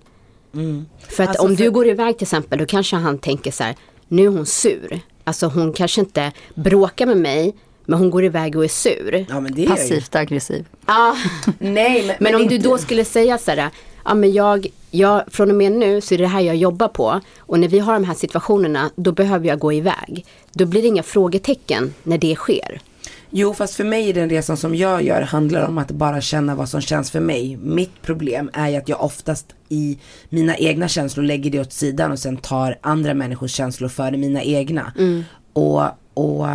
[0.98, 3.64] För att Alltså om för- du går iväg till exempel, då kanske han tänker så
[3.64, 3.76] här,
[4.08, 5.00] nu är hon sur.
[5.24, 7.54] Alltså hon kanske inte bråkar med mig,
[7.86, 9.26] men hon går iväg och är sur.
[9.28, 9.68] Ja men det är.
[9.68, 10.64] Passivt aggressiv.
[10.86, 11.16] Ja,
[11.58, 13.70] Nej men, men om du inte- då skulle säga så här,
[14.04, 17.20] ja men jag, jag, från och med nu så är det här jag jobbar på.
[17.38, 20.26] Och när vi har de här situationerna, då behöver jag gå iväg.
[20.52, 22.80] Då blir det inga frågetecken när det sker.
[23.32, 26.54] Jo fast för mig i den resan som jag gör handlar om att bara känna
[26.54, 27.56] vad som känns för mig.
[27.62, 32.12] Mitt problem är ju att jag oftast i mina egna känslor lägger det åt sidan
[32.12, 34.92] och sen tar andra människors känslor före mina egna.
[35.52, 35.82] Och,
[36.14, 36.46] och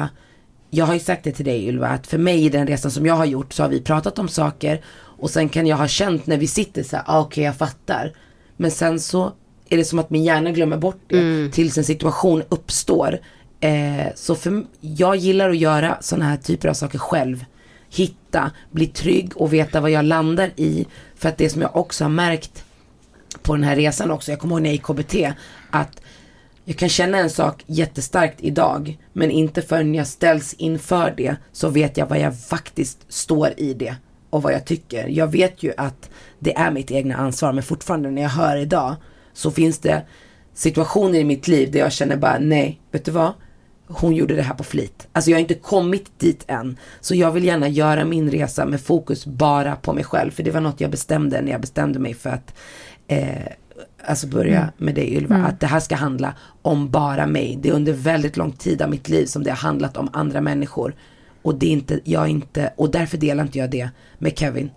[0.76, 3.06] jag har ju sagt det till dig Ylva att för mig i den resan som
[3.06, 6.28] jag har gjort så har vi pratat om saker och sen kan jag ha känt
[6.28, 8.14] när vi sitter så här, ah, okej jag fattar.
[8.58, 9.34] Men sen så
[9.70, 13.20] är det som att min hjärna glömmer bort det tills en situation uppstår.
[13.60, 17.46] Eh, så för, jag gillar att göra sådana här typer av saker själv.
[17.90, 20.86] Hitta, bli trygg och veta vad jag landar i.
[21.16, 22.64] För att det som jag också har märkt
[23.42, 25.34] på den här resan också, jag kommer ihåg när jag gick KBT,
[25.72, 26.02] att
[26.66, 31.70] jag kan känna en sak jättestarkt idag, men inte förrän jag ställs inför det så
[31.70, 33.96] vet jag vad jag faktiskt står i det
[34.30, 35.08] och vad jag tycker.
[35.08, 38.96] Jag vet ju att det är mitt egna ansvar, men fortfarande när jag hör idag
[39.34, 40.02] så finns det
[40.54, 43.34] situationer i mitt liv där jag känner bara nej, vet du vad?
[43.88, 45.08] Hon gjorde det här på flit.
[45.12, 46.78] Alltså jag har inte kommit dit än.
[47.02, 50.32] Så jag vill gärna göra min resa med fokus bara på mig själv.
[50.32, 52.54] För det var något jag bestämde när jag bestämde mig för att
[53.08, 53.52] eh,
[54.08, 57.60] alltså börja med dig Ylva, att det här ska handla om bara mig.
[57.62, 60.42] Det är under väldigt lång tid av mitt liv som det har handlat om andra
[60.42, 60.96] människor.
[61.42, 64.70] Och det är inte, jag är inte, och därför delar inte jag det med Kevin.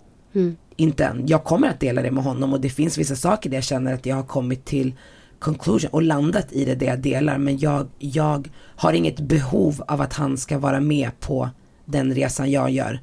[0.75, 1.27] Inte än.
[1.27, 3.93] Jag kommer att dela det med honom och det finns vissa saker där jag känner
[3.93, 4.93] att jag har kommit till
[5.39, 7.37] conclusion och landat i det där jag delar.
[7.37, 11.49] Men jag, jag har inget behov av att han ska vara med på
[11.85, 12.99] den resan jag gör.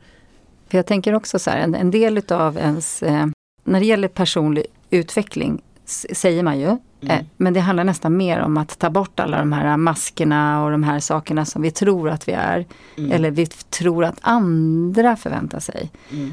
[0.69, 3.27] För jag tänker också så här, en, en del utav ens, eh,
[3.65, 8.57] när det gäller personlig utveckling, säger man ju, eh, men det handlar nästan mer om
[8.57, 12.29] att ta bort alla de här maskerna och de här sakerna som vi tror att
[12.29, 12.67] vi är.
[13.11, 15.91] Eller vi tror att andra förväntar sig.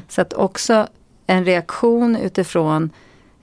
[0.08, 0.86] Så att också
[1.26, 2.90] en reaktion utifrån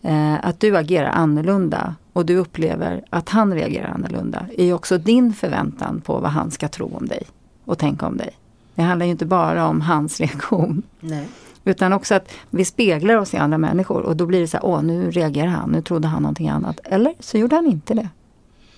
[0.02, 4.98] eh, att du agerar annorlunda och du upplever att han reagerar annorlunda, är ju också
[4.98, 7.24] din förväntan på vad han ska tro om dig
[7.66, 8.30] och tänka om dig.
[8.76, 10.84] Det handlar ju inte bara om hans reaktion.
[11.00, 11.28] Nej.
[11.66, 14.66] Utan också att vi speglar oss i andra människor och då blir det så här,
[14.66, 16.80] åh nu reagerar han, nu trodde han någonting annat.
[16.84, 18.10] Eller så gjorde han inte det.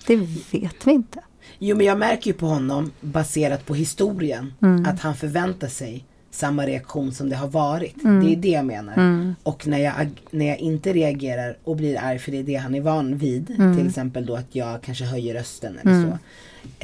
[0.06, 0.16] Det
[0.52, 1.18] vet vi inte.
[1.58, 4.52] Jo men jag märker ju på honom baserat på historien
[4.86, 7.94] att han förväntar sig samma reaktion som det har varit.
[8.02, 9.34] Det är det jag menar.
[9.42, 12.54] Och när jag, ag- när jag inte reagerar och blir arg för det är det
[12.54, 13.46] han är van vid.
[13.46, 16.18] Till exempel då att jag kanske höjer rösten eller så.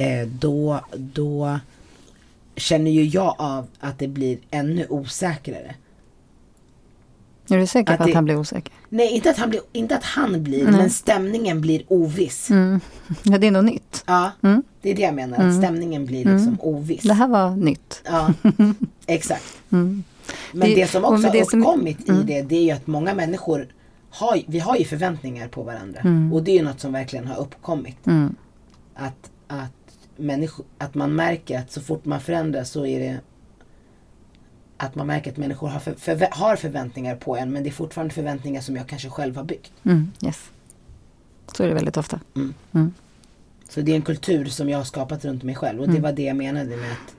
[0.03, 1.59] Eh, då, då
[2.55, 5.75] känner ju jag av att det blir ännu osäkrare.
[7.51, 8.73] Är du säker Att på att det- han blir osäker?
[8.89, 12.49] Nej inte att han blir, inte att han blir men stämningen blir oviss.
[13.23, 14.03] Ja, det är nog nytt.
[14.07, 14.31] Ja,
[14.81, 15.47] det är det jag menar.
[15.47, 17.01] Att stämningen blir liksom oviss.
[17.03, 18.01] Det här var nytt.
[18.05, 18.33] Ja,
[19.05, 19.43] exakt.
[19.69, 20.03] Men
[20.51, 23.13] Det- det, som också har det som- uppkommit i det, det är ju att många
[23.13, 23.67] människor
[24.09, 25.99] har, vi har ju förväntningar på varandra.
[26.33, 27.97] Och det är ju något som verkligen har uppkommit.
[28.95, 29.71] Att, att,
[30.17, 33.17] människor, att man märker att så fort man förändras så är det
[34.83, 37.71] att man märker att människor har, för, förvä- har förväntningar på en men det är
[37.71, 39.71] fortfarande förväntningar som jag kanske själv har byggt.
[39.83, 40.49] Mm, yes.
[41.57, 42.19] Så är det väldigt ofta.
[43.69, 46.11] Så det är en kultur som jag har skapat runt mig själv och det var
[46.11, 47.15] det jag menade med att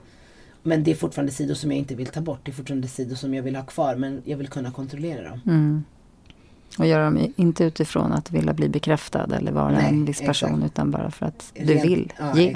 [0.63, 2.39] Men det är fortfarande sidor som jag inte vill ta bort.
[2.43, 5.41] Det är fortfarande sidor som jag vill ha kvar men jag vill kunna kontrollera dem.
[5.45, 5.83] Mm.
[6.79, 10.49] Och göra dem inte utifrån att vilja bli bekräftad eller vara Nej, en viss person
[10.49, 10.65] exakt.
[10.65, 12.55] utan bara för att du Rent- vill ja, ge.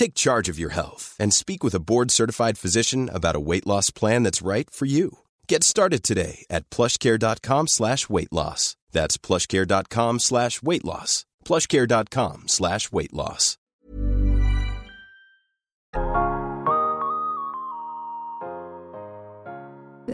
[0.00, 3.90] Take charge of your health and speak with a board-certified physician about a weight loss
[3.90, 5.18] plan that's right for you.
[5.46, 8.76] Get started today at plushcare.com slash weight loss.
[8.92, 11.26] That's plushcare.com slash weight loss.
[11.44, 13.56] plushcare.com slash weight loss.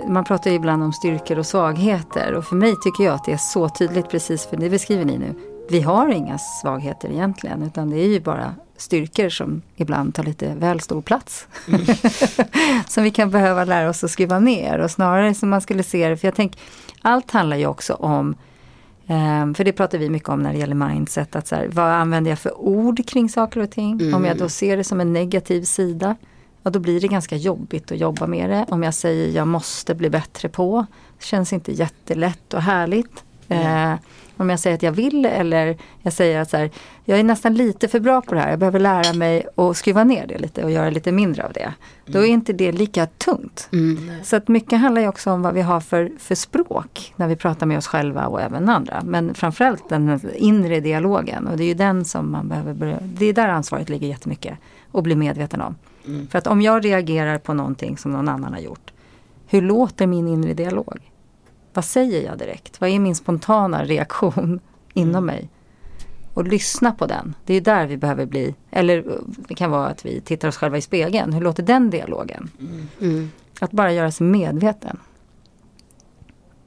[0.09, 3.33] Man pratar ju ibland om styrkor och svagheter och för mig tycker jag att det
[3.33, 5.35] är så tydligt precis för det beskriver ni nu.
[5.69, 10.55] Vi har inga svagheter egentligen utan det är ju bara styrkor som ibland tar lite
[10.55, 11.47] väl stor plats.
[12.89, 16.09] som vi kan behöva lära oss att skruva ner och snarare som man skulle se
[16.09, 16.61] det, för jag tänker
[17.03, 18.37] allt handlar ju också om
[19.07, 21.37] Ehm, för det pratar vi mycket om när det gäller mindset.
[21.37, 24.15] Att så här, vad använder jag för ord kring saker och ting?
[24.15, 26.17] Om jag då ser det som en negativ sida.
[26.63, 28.67] Ja, då blir det ganska jobbigt att jobba med det.
[28.69, 30.87] Om jag säger jag måste bli bättre på.
[31.21, 33.25] Känns inte jättelätt och härligt.
[33.49, 33.95] Eh,
[34.37, 36.71] om jag säger att jag vill eller jag säger att så här,
[37.05, 38.51] jag är nästan lite för bra på det här.
[38.51, 41.75] Jag behöver lära mig att skruva ner det lite och göra lite mindre av det.
[42.07, 43.69] Då är inte det lika tungt.
[44.23, 47.37] Så att mycket handlar ju också om vad vi har för, för språk när vi
[47.37, 49.03] pratar med oss själva och även andra.
[49.05, 53.27] Men framförallt den inre dialogen och det är ju den som man behöver börja, det
[53.27, 54.59] är där ansvaret ligger jättemycket.
[54.93, 55.75] Och bli medveten om.
[56.31, 58.93] För att om jag reagerar på någonting som någon annan har gjort.
[59.47, 61.13] Hur låter min inre dialog?
[61.77, 62.81] Vad säger jag direkt?
[62.81, 64.61] Vad är min spontana reaktion
[64.95, 65.49] inom mig?
[66.35, 67.35] Och lyssna på den.
[67.45, 68.55] Det är där vi behöver bli.
[68.71, 69.15] Eller eh,
[69.49, 71.33] det kan vara att vi tittar oss själva i spegeln.
[71.33, 72.51] Hur låter den dialogen?
[73.61, 74.99] Att bara göra sig medveten.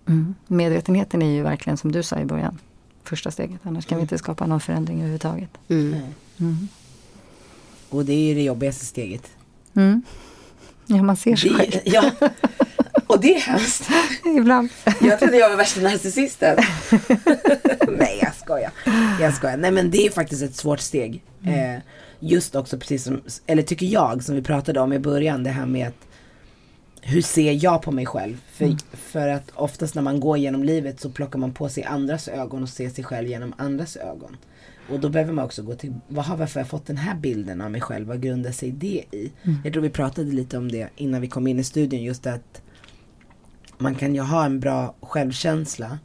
[0.05, 0.35] Mm.
[0.47, 2.57] Medvetenheten är ju verkligen som du sa i början.
[3.03, 3.59] Första steget.
[3.63, 5.49] Annars kan vi inte skapa någon förändring överhuvudtaget.
[7.89, 9.31] Och det är ju det jobbigaste steget.
[9.73, 10.01] Mm.
[10.85, 12.11] Ja, man ser sig själv Det, ja.
[13.09, 13.89] Och det är hemskt.
[14.37, 14.69] ibland.
[15.01, 16.57] Jag trodde jag var värsta narcissisten.
[17.97, 18.71] Nej jag skojar.
[19.21, 19.57] Jag skojar.
[19.57, 21.23] Nej men det är faktiskt ett svårt steg.
[21.45, 21.81] Eh,
[22.19, 25.65] just också precis som, eller tycker jag som vi pratade om i början, det här
[25.65, 26.07] med att
[27.01, 28.37] hur ser jag på mig själv?
[28.51, 32.27] För, för att oftast när man går genom livet så plockar man på sig andras
[32.27, 34.37] ögon och ser sig själv genom andras ögon.
[34.89, 37.15] Och då behöver man också gå till, vad har, varför har jag fått den här
[37.15, 38.07] bilden av mig själv?
[38.07, 39.31] Vad grundar sig det i?
[39.63, 42.61] Jag tror vi pratade lite om det innan vi kom in i studion, just att
[43.79, 45.99] man kan ju ha en bra självkänsla.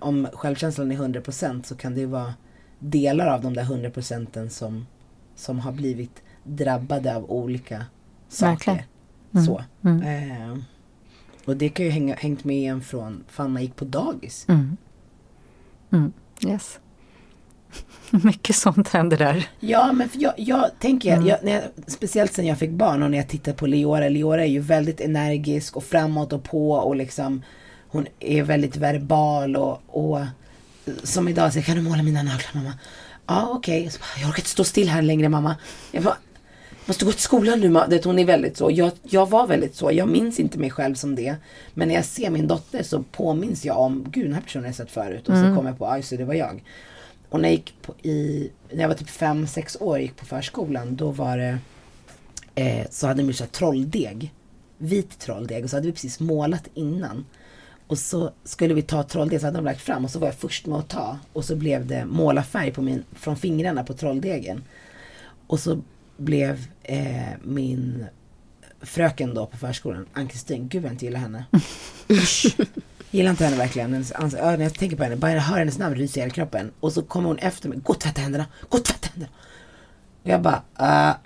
[0.00, 2.34] Om självkänslan är 100% så kan det ju vara
[2.78, 4.86] delar av de där 100 procenten som,
[5.34, 7.84] som har blivit drabbade av olika
[8.28, 8.72] saker.
[8.72, 9.46] Verkligen.
[9.46, 9.58] Så.
[9.88, 10.58] Eh,
[11.44, 14.46] och det kan ju hänga, hängt med en från, fan man gick på dagis.
[14.48, 14.76] Mm.
[15.92, 16.12] Mm.
[16.46, 16.78] Yes.
[18.10, 19.48] Mycket sånt händer där.
[19.60, 23.18] Ja men jag, jag tänker, jag, när jag, speciellt sen jag fick barn och när
[23.18, 27.42] jag tittar på Leora, Leora är ju väldigt energisk och framåt och på och liksom
[27.88, 30.20] hon är väldigt verbal och, och
[31.02, 32.72] som idag säger kan du måla mina naglar mamma?
[33.26, 35.56] Ja okej, bara, jag orkar inte stå still här längre mamma.
[35.92, 36.16] Jag bara,
[36.86, 37.86] måste gå till skolan nu mamma.
[37.86, 38.70] Det, hon är väldigt så.
[38.70, 39.92] Jag, jag var väldigt så.
[39.92, 41.34] Jag minns inte mig själv som det.
[41.74, 44.68] Men när jag ser min dotter så påminns jag om, gud den här personen har
[44.68, 45.28] jag sett förut.
[45.28, 46.62] Och så kommer jag på, aj så det var jag.
[47.30, 50.24] Och när jag gick på, i, när jag var typ 5-6 år och gick på
[50.24, 51.58] förskolan, då var det,
[52.54, 54.34] eh, så hade så här trolldeg.
[54.78, 57.24] Vit trolldeg och så hade vi precis målat innan.
[57.86, 60.34] Och så skulle vi ta trolldeg så hade de lagt fram och så var jag
[60.34, 61.18] först med att ta.
[61.32, 64.64] Och så blev det målarfärg på min, från fingrarna på trolldegen.
[65.46, 65.82] Och så
[66.16, 68.06] blev eh, min
[68.80, 71.44] fröken då på förskolan, Ann-Kristin, gud vad jag inte gillar henne.
[73.10, 73.92] Gillar inte henne verkligen.
[73.92, 76.22] Hennes ans- ja, när jag tänker på henne, bara jag hör hennes namn ryser i
[76.22, 76.70] hela kroppen.
[76.80, 79.32] Och så kommer hon efter mig, gå och tvätta händerna, gå och tvätta händerna.
[80.22, 80.62] Och jag bara,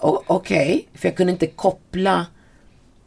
[0.03, 0.89] uh, okej.
[0.95, 2.27] För jag kunde inte koppla,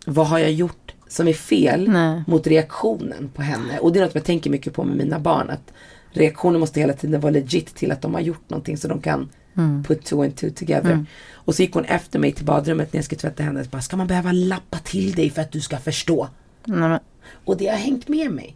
[0.06, 2.24] vad har jag gjort som är fel Nej.
[2.28, 3.80] mot reaktionen på henne.
[3.80, 5.50] Och det är något jag tänker mycket på med mina barn.
[5.50, 5.74] Att
[6.12, 9.30] reaktionen måste hela tiden vara legit till att de har gjort någonting så de kan
[9.88, 11.06] put two and two together.
[11.34, 13.68] Och så gick hon efter mig till badrummet när jag skulle tvätta händerna.
[13.72, 16.28] Bara, ska man behöva lappa till dig för att du ska förstå?
[16.66, 17.00] Nej, men,
[17.46, 18.56] Och det har hängt med mig.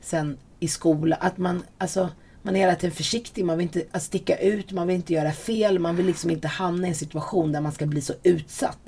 [0.00, 1.18] Sen i skolan.
[1.22, 2.08] Att man, alltså,
[2.42, 3.44] man är hela tiden försiktig.
[3.44, 4.72] Man vill inte att sticka ut.
[4.72, 5.78] Man vill inte göra fel.
[5.78, 8.78] Man vill liksom inte hamna i en situation där man ska bli så utsatt.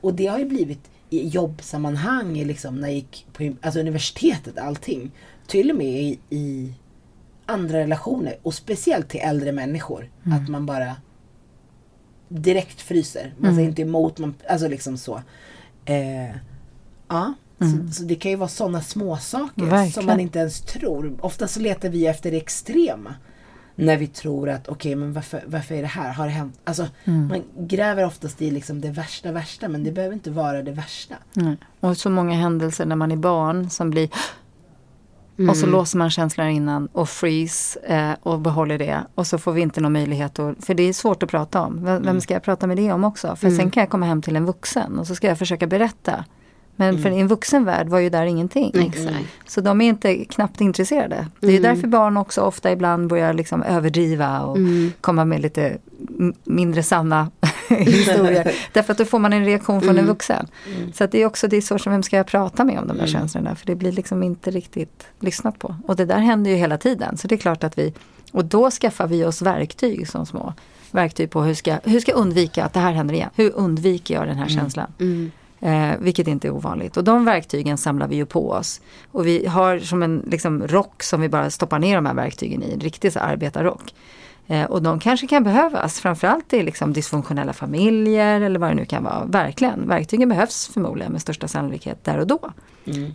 [0.00, 2.34] Och det har ju blivit i jobbsammanhang.
[2.44, 4.58] Liksom, när jag gick på alltså, universitetet.
[4.58, 5.10] Allting.
[5.46, 6.72] Till och med i, i
[7.46, 8.36] andra relationer.
[8.42, 10.10] Och speciellt till äldre människor.
[10.34, 10.96] Att man bara
[12.28, 13.34] direkt fryser.
[13.38, 14.18] Man säger inte emot.
[14.18, 15.22] Man, alltså liksom så.
[15.84, 16.36] Eh,
[17.08, 17.34] ja.
[17.60, 19.92] Så, så det kan ju vara sådana små saker Verkligen.
[19.92, 21.16] som man inte ens tror.
[21.20, 23.14] Ofta så letar vi efter det extrema.
[23.74, 26.12] När vi tror att okej men varför, varför är det här?
[26.12, 26.58] Har det hänt?
[26.64, 30.72] Alltså man gräver oftast i liksom det värsta värsta men det behöver inte vara det
[30.72, 31.14] värsta.
[31.32, 31.56] nej.
[31.80, 34.08] Och så många händelser när man är barn som blir
[35.48, 39.00] Och så låser man känslorna innan och freeze eh, och behåller det.
[39.14, 41.84] Och så får vi inte någon möjlighet att, för det är svårt att prata om.
[41.84, 43.36] Vem, vem ska jag prata med det om också?
[43.36, 46.24] För sen kan jag komma hem till en vuxen och så ska jag försöka berätta.
[46.76, 48.72] Men för i en vuxen värld var ju där ingenting.
[48.74, 49.26] Exakt.
[49.46, 51.26] Så de är inte knappt intresserade.
[51.40, 54.56] Det är ju därför barn också ofta ibland börjar liksom överdriva och
[55.00, 55.78] komma med lite
[56.44, 57.30] mindre sanna
[57.68, 58.52] historier.
[58.72, 60.46] Därför att då får man en reaktion från en vuxen.
[60.94, 62.88] Så att det är också det är så som vem ska jag prata med om
[62.88, 63.54] de där känslorna?
[63.54, 65.76] För det blir liksom inte riktigt lyssnat på.
[65.86, 67.16] Och det där händer ju hela tiden.
[67.16, 67.94] Så det är klart att vi,
[68.32, 70.54] och då skaffar vi oss verktyg som små.
[70.90, 73.30] Verktyg på hur ska, hur ska jag undvika att det här händer igen?
[73.34, 74.92] Hur undviker jag den här känslan?
[75.60, 76.96] Eh, vilket inte är ovanligt.
[76.96, 78.80] Och de verktygen samlar vi ju på oss.
[79.12, 82.62] Och vi har som en liksom, rock som vi bara stoppar ner de här verktygen
[82.62, 82.72] i.
[82.72, 83.94] En riktig så arbetarrock.
[84.46, 86.00] Eh, och de kanske kan behövas.
[86.00, 89.24] Framförallt i liksom, dysfunktionella familjer eller vad det nu kan vara.
[89.24, 89.88] Verkligen.
[89.88, 92.38] Verktygen behövs förmodligen med största sannolikhet där och då.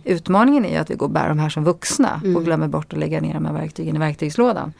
[0.04, 2.92] Utmaningen är ju att vi går och bär de här som vuxna och glömmer bort
[2.92, 4.72] att lägga ner de här verktygen i verktygslådan.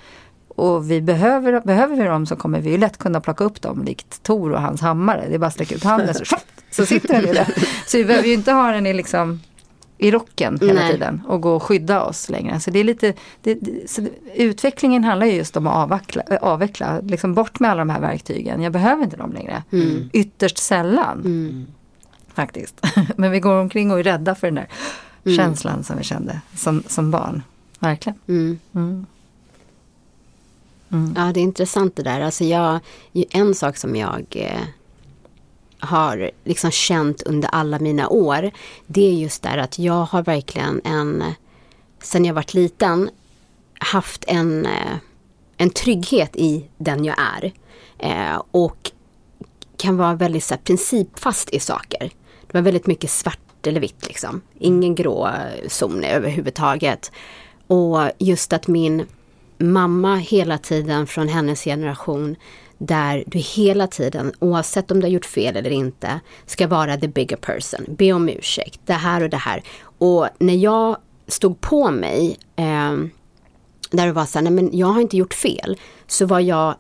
[0.57, 3.85] Och vi behöver, behöver vi dem så kommer vi ju lätt kunna plocka upp dem
[3.85, 5.25] likt Tor och hans hammare.
[5.29, 6.25] Det är bara att sträcka ut handen så,
[6.71, 7.47] så sitter den i det.
[7.87, 9.41] Så vi behöver ju inte ha den i, liksom,
[9.99, 10.93] i rocken hela Nej.
[10.93, 12.61] tiden och gå och skydda oss längre.
[12.61, 17.35] Så det är lite, det, så utvecklingen handlar ju just om att avveckla, avveckla liksom
[17.35, 18.63] bort med alla de här verktygen.
[18.63, 19.63] Jag behöver inte dem längre.
[20.13, 21.67] Ytterst sällan.
[22.35, 22.87] Faktiskt.
[23.17, 26.83] Men vi går omkring och är rädda för den där känslan som vi kände som,
[26.87, 27.43] som barn.
[27.79, 28.19] Verkligen.
[30.93, 31.15] Mm.
[31.17, 32.21] Ja, det är intressant det där.
[32.21, 32.81] Alltså jag,
[33.13, 34.63] en sak som jag eh,
[35.79, 38.51] har liksom känt under alla mina år,
[38.87, 41.25] det är just där att jag har verkligen en,
[42.03, 43.11] sen jag varit liten,
[43.79, 44.97] haft en, eh,
[45.57, 47.53] en trygghet i den jag är.
[47.99, 48.91] Eh, och
[49.77, 52.11] kan vara väldigt så här, principfast i saker.
[52.47, 54.41] Det var väldigt mycket svart eller vitt liksom.
[54.59, 57.13] Ingen grå eh, zon överhuvudtaget.
[57.67, 59.07] Och just att min
[59.59, 62.37] mamma hela tiden från hennes generation
[62.79, 67.09] där du hela tiden, oavsett om du har gjort fel eller inte, ska vara the
[67.09, 67.85] bigger person.
[67.89, 69.63] Be om ursäkt, det här och det här.
[69.99, 70.97] Och när jag
[71.29, 72.97] stod på mig, eh,
[73.91, 76.75] där det var så här, nej men jag har inte gjort fel, så var jag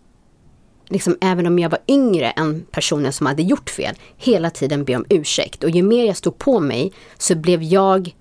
[0.88, 4.96] liksom, även om jag var yngre än personen som hade gjort fel, hela tiden be
[4.96, 5.64] om ursäkt.
[5.64, 8.14] Och ju mer jag stod på mig så blev jag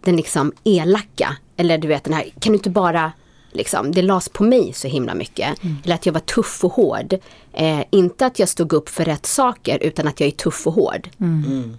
[0.00, 1.36] den liksom elaka.
[1.56, 3.12] Eller du vet den här, kan du inte bara,
[3.54, 5.58] liksom, det lades på mig så himla mycket.
[5.84, 7.14] Eller att jag var tuff och hård.
[7.52, 10.72] Eh, inte att jag stod upp för rätt saker utan att jag är tuff och
[10.72, 11.08] hård.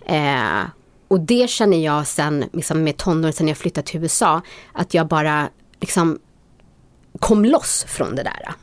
[0.06, 0.64] Eh,
[1.08, 4.42] och det känner jag sen liksom med tonåren, sen jag flyttade till USA,
[4.74, 5.50] att jag bara
[5.80, 6.20] liksom
[7.20, 8.54] kom loss från det där.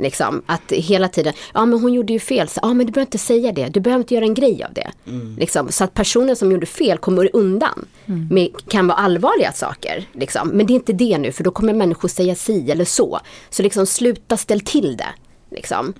[0.00, 3.06] Liksom, att hela tiden, ja men hon gjorde ju fel, så, ja men du behöver
[3.06, 4.90] inte säga det, du behöver inte göra en grej av det.
[5.38, 7.86] Liksom, så att personen som gjorde fel kommer undan.
[8.30, 10.48] Med, kan vara allvarliga saker, liksom.
[10.48, 13.20] men det är inte det nu för då kommer människor säga si eller så.
[13.50, 15.14] Så liksom sluta ställ till det.
[15.50, 15.94] Liksom.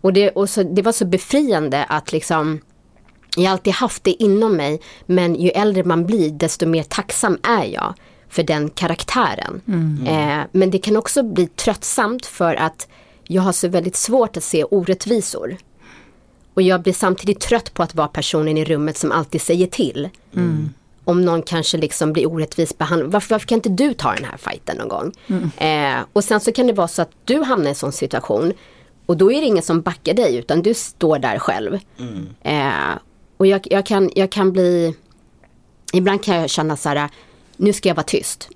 [0.00, 2.60] Och, det, och så, det var så befriande att liksom
[3.36, 7.38] jag har alltid haft det inom mig men ju äldre man blir desto mer tacksam
[7.42, 7.94] är jag
[8.28, 9.60] för den karaktären.
[10.06, 12.88] Eh, men det kan också bli tröttsamt för att
[13.26, 15.56] jag har så väldigt svårt att se orättvisor.
[16.54, 20.08] Och jag blir samtidigt trött på att vara personen i rummet som alltid säger till.
[21.04, 23.12] Om någon kanske liksom blir orättvis behandlad.
[23.12, 25.12] Varför, varför kan inte du ta den här fighten någon gång?
[25.56, 28.52] Eh, och sen så kan det vara så att du hamnar i en sån situation.
[29.06, 31.78] Och då är det ingen som backar dig utan du står där själv.
[32.42, 32.98] Eh,
[33.36, 34.94] och jag, jag, kan, jag kan bli,
[35.92, 37.08] ibland kan jag känna så här,
[37.56, 38.48] nu ska jag vara tyst.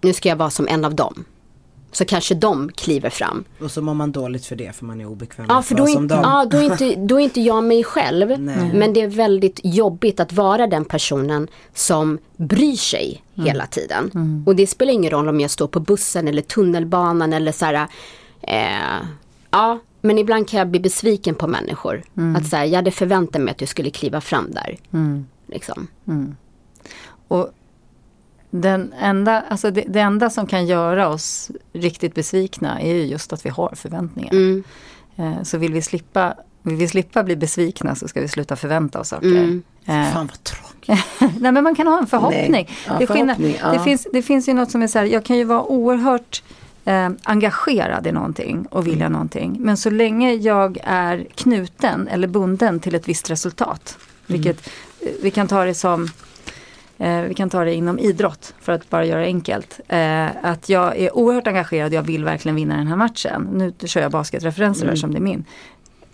[0.00, 1.24] Nu ska jag vara som en av dem.
[1.96, 3.44] Så kanske de kliver fram.
[3.60, 5.86] Och så mår man dåligt för det för man är obekväm Ja, för då är,
[5.92, 8.40] som inte, ja, då, är inte, då är inte jag mig själv.
[8.40, 8.70] Nej.
[8.74, 13.46] Men det är väldigt jobbigt att vara den personen som bryr sig Mm.
[13.46, 14.10] hela tiden.
[14.46, 17.88] Och det spelar ingen roll om jag står på bussen eller tunnelbanan eller så här.
[18.42, 19.06] Eh,
[19.50, 22.02] ja, men ibland kan jag bli besviken på människor.
[22.16, 22.36] Mm.
[22.36, 24.76] Att säga, jag hade förväntat mig att du skulle kliva fram där.
[25.46, 25.86] Liksom.
[27.28, 27.50] Och
[28.60, 33.32] den enda, alltså det, det enda som kan göra oss riktigt besvikna är ju just
[33.32, 34.32] att vi har förväntningar.
[34.32, 34.64] Mm.
[35.16, 39.00] Eh, Så vill vi slippa vill vi slippa bli besvikna så ska vi sluta förvänta
[39.00, 39.28] oss saker.
[39.28, 39.62] Mm.
[39.84, 41.04] Eh, Fan vad tråkigt.
[41.40, 42.70] Nej men man kan ha en förhoppning.
[42.86, 43.72] Ja, det, förhoppning, ja.
[43.72, 46.42] det, finns, det finns ju något som är så här, jag kan ju vara oerhört
[46.84, 49.56] eh, engagerad i någonting och vilja någonting.
[49.60, 53.98] Men så länge jag är knuten eller bunden till ett visst resultat.
[54.26, 54.66] Vilket
[55.00, 56.08] eh, vi kan ta det som
[56.98, 59.80] Eh, vi kan ta det inom idrott för att bara göra det enkelt.
[59.88, 63.48] Eh, att jag är oerhört engagerad jag vill verkligen vinna den här matchen.
[63.52, 65.44] Nu kör jag basketreferenser här som det är min.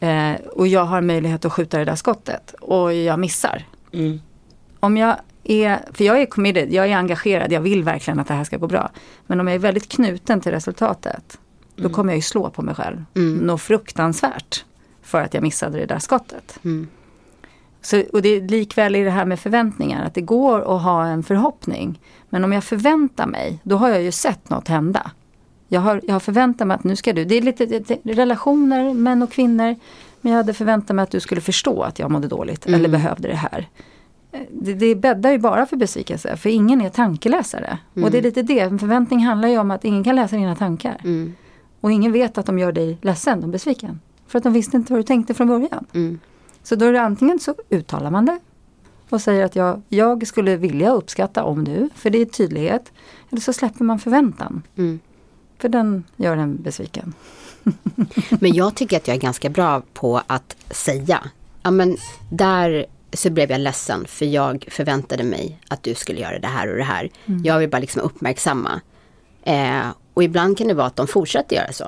[0.01, 3.64] Eh, och jag har möjlighet att skjuta det där skottet och jag missar.
[3.93, 4.20] Mm.
[4.81, 8.35] Om jag är, för jag är committed, jag är engagerad, jag vill verkligen att det
[8.35, 8.91] här ska gå bra.
[9.26, 11.39] Men om jag är väldigt knuten till resultatet,
[11.76, 13.05] då kommer jag ju slå på mig själv.
[13.43, 14.64] Något fruktansvärt.
[15.03, 16.59] För att jag missade det där skottet.
[16.64, 16.89] Mm.
[17.83, 21.07] Så, och det är likväl i det här med förväntningar, att det går att ha
[21.07, 22.01] en förhoppning.
[22.28, 25.11] Men om jag förväntar mig, då har jag ju sett något hända.
[25.68, 28.95] Jag har, jag har förväntat mig att nu ska du, det är lite det, relationer,
[28.95, 29.76] män och kvinnor.
[30.20, 33.28] Men jag hade förväntat mig att du skulle förstå att jag mådde dåligt eller behövde
[33.28, 33.68] det här.
[34.51, 37.78] Det, det bäddar ju bara för besvikelse, för ingen är tankeläsare.
[37.95, 40.57] Och det är lite det, en förväntning handlar ju om att ingen kan läsa dina
[40.57, 40.97] tankar.
[41.05, 41.35] Mm.
[41.81, 44.01] Och ingen vet att de gör dig ledsen och besviken.
[44.26, 45.87] För att de visste inte vad du tänkte från början.
[46.61, 46.67] Mm.
[46.67, 48.39] Så då är det antingen så uttalar man det
[49.11, 52.93] och säger att jag, jag skulle vilja uppskatta om du, för det är tydlighet.
[53.31, 54.63] Eller så släpper man förväntan.
[54.77, 55.01] Mm.
[55.59, 57.15] För den gör en besviken.
[58.41, 61.21] Men jag tycker att jag är ganska bra på att säga.
[61.63, 61.97] Ja men
[62.31, 66.71] där så blev jag ledsen för jag förväntade mig att du skulle göra det här
[66.71, 67.11] och det här.
[67.45, 68.81] Jag vill bara liksom uppmärksamma.
[69.43, 71.85] Eh, och ibland kan det vara att de fortsätter göra så.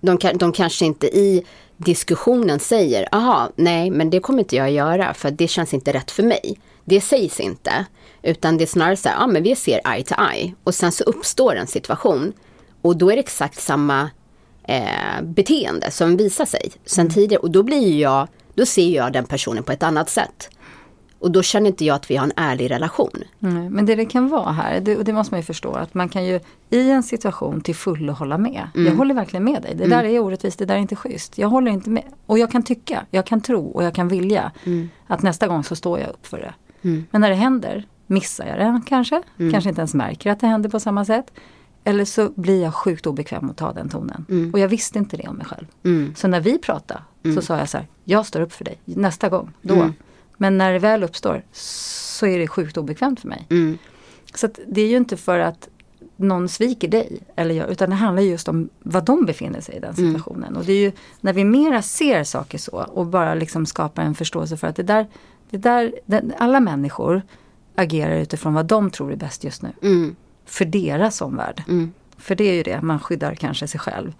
[0.00, 1.44] De, de kanske inte i
[1.76, 6.10] diskussionen säger, aha, nej men det kommer inte jag göra för det känns inte rätt
[6.10, 6.58] för mig.
[6.84, 7.86] Det sägs inte.
[8.22, 10.54] Utan det är snarare så här, ja men vi ser eye to eye.
[10.64, 12.32] Och sen så uppstår en situation.
[12.82, 14.10] Och då är det exakt samma
[14.68, 17.40] eh, beteende som visar sig sen tidigare.
[17.40, 20.50] Och då blir ju jag, då ser jag den personen på ett annat sätt.
[21.18, 23.10] Och då känner inte jag att vi har en ärlig relation.
[23.42, 23.72] Mm.
[23.72, 26.08] Men det det kan vara här, det, och det måste man ju förstå, att man
[26.08, 26.40] kan ju
[26.70, 28.68] i en situation till fullo hålla med.
[28.74, 31.38] Jag håller verkligen med dig, det där är orättvist, det där är inte schysst.
[31.38, 32.04] Jag håller inte med.
[32.26, 34.52] Och jag kan tycka, jag kan tro och jag kan vilja
[35.06, 36.54] att nästa gång så står jag upp för det.
[37.10, 40.70] Men när det händer, missar jag det kanske, kanske inte ens märker att det händer
[40.70, 41.32] på samma sätt.
[41.84, 44.50] Eller så blir jag sjukt obekväm att ta den tonen.
[44.52, 45.66] Och jag visste inte det om mig själv.
[46.16, 47.00] Så när vi pratade
[47.34, 49.90] så sa jag så här, jag står upp för dig nästa gång, då.
[50.36, 53.46] Men när det väl uppstår så är det sjukt obekvämt för mig.
[53.50, 53.78] Mm.
[54.34, 55.68] Så det är ju inte för att
[56.16, 59.80] någon sviker dig, eller jag, utan det handlar just om vad de befinner sig i
[59.80, 60.56] den situationen.
[60.56, 64.14] Och det är ju när vi mera ser saker så och bara liksom skapar en
[64.14, 65.06] förståelse för att det där,
[65.50, 67.22] det där det, alla människor
[67.74, 69.72] agerar utifrån vad de tror är bäst just nu.
[69.82, 70.16] Mm.
[70.44, 71.62] För deras omvärld.
[71.68, 71.92] Mm.
[72.16, 74.12] För det är ju det, man skyddar kanske sig själv.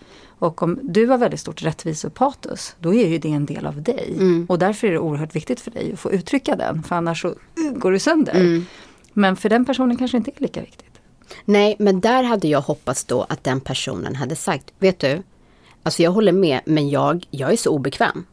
[0.44, 4.14] Och om du har väldigt stort rättvisepatos, då är ju det en del av dig.
[4.16, 4.46] Mm.
[4.48, 7.34] Och därför är det oerhört viktigt för dig att få uttrycka den, för annars så
[7.74, 8.34] går du sönder.
[8.34, 8.66] Mm.
[9.12, 10.90] Men för den personen kanske inte är lika viktigt.
[11.44, 15.22] Nej, men där hade jag hoppats då att den personen hade sagt, vet du,
[15.82, 18.24] alltså jag håller med, men jag, jag är så obekväm.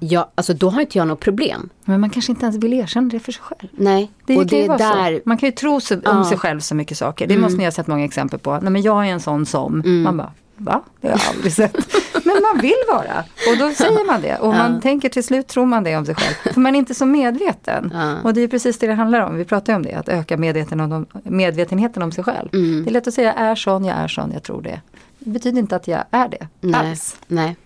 [0.00, 1.68] Jag, alltså då har inte jag något problem.
[1.84, 3.68] Men man kanske inte ens vill erkänna det för sig själv.
[3.72, 5.22] Nej, Det, och det är där, så.
[5.28, 6.24] Man kan ju tro så, om Ja.
[6.24, 7.26] sig själv så mycket saker.
[7.26, 8.58] Det måste ni ha sett många exempel på.
[8.62, 9.82] Nej men jag är en sån som.
[10.02, 10.82] Man bara, va?
[11.00, 11.76] Det har jag aldrig sett.
[12.24, 13.24] men man vill vara.
[13.52, 14.36] Och då säger man det.
[14.36, 16.54] Och man tänker till slut tror man det om sig själv.
[16.54, 17.92] För man är inte så medveten.
[18.24, 19.36] Och det är precis det det handlar om.
[19.36, 19.92] Vi pratar ju om det.
[19.94, 22.48] Att öka medveten om, medvetenheten om sig själv.
[22.52, 24.80] Det är lätt att säga jag är sån, jag är sån, jag tror det.
[25.18, 26.48] Det betyder inte att jag är det.
[26.60, 27.16] nej, Alls.
[27.26, 27.56] nej.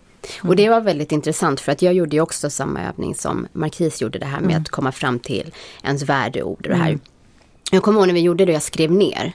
[0.42, 4.02] Och det var väldigt intressant för att jag gjorde ju också samma övning som Marquis
[4.02, 6.98] gjorde det här med att komma fram till ens värdeord och det här.
[7.70, 9.32] Jag kommer ihåg när vi gjorde det, jag skrev ner.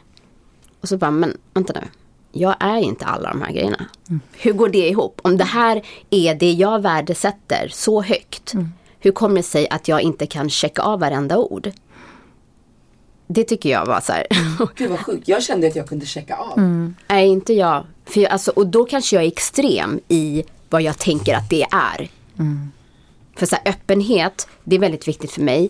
[0.81, 1.87] Och så bara, men vänta nu.
[2.31, 3.85] Jag är inte alla de här grejerna.
[4.31, 5.21] Hur går det ihop?
[5.23, 8.53] Om det här är det jag värdesätter så högt.
[8.99, 11.71] Hur kommer det sig att jag inte kan checka av varenda ord?
[13.27, 14.27] Det tycker jag var så här.
[14.75, 15.27] Gud vad sjukt.
[15.27, 16.59] Jag kände att jag kunde checka av.
[17.07, 17.85] Nej, inte jag.
[18.05, 21.65] För jag, alltså, och då kanske jag är extrem i vad jag tänker att det
[21.71, 22.09] är.
[23.35, 25.69] För så här, öppenhet, det är väldigt viktigt för mig.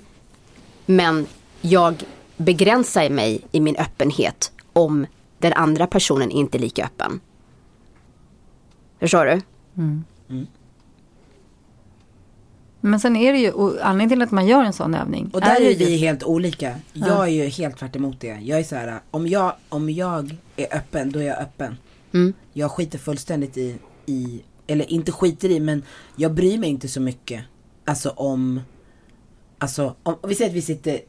[0.86, 1.28] Men
[1.62, 2.04] jag
[2.38, 5.06] begränsar mig i min öppenhet om
[5.40, 7.20] den andra personen inte är lika öppen.
[9.00, 9.42] Förstår du?
[12.82, 15.30] Men sen är det ju, anledningen till att man gör en sån övning.
[15.34, 16.76] Och där är ju vi helt olika.
[16.94, 18.40] Jag är ju helt tvärt emot det.
[18.42, 21.78] Jag är så här, om jag, om jag är öppen, då är jag öppen.
[22.14, 22.34] Mm.
[22.54, 23.76] Jag skiter fullständigt i,
[24.06, 25.84] i, eller inte skiter i, men
[26.16, 27.44] jag bryr mig inte så mycket.
[27.86, 28.62] Alltså om,
[29.58, 31.00] alltså om, om vi säger att vi sitter,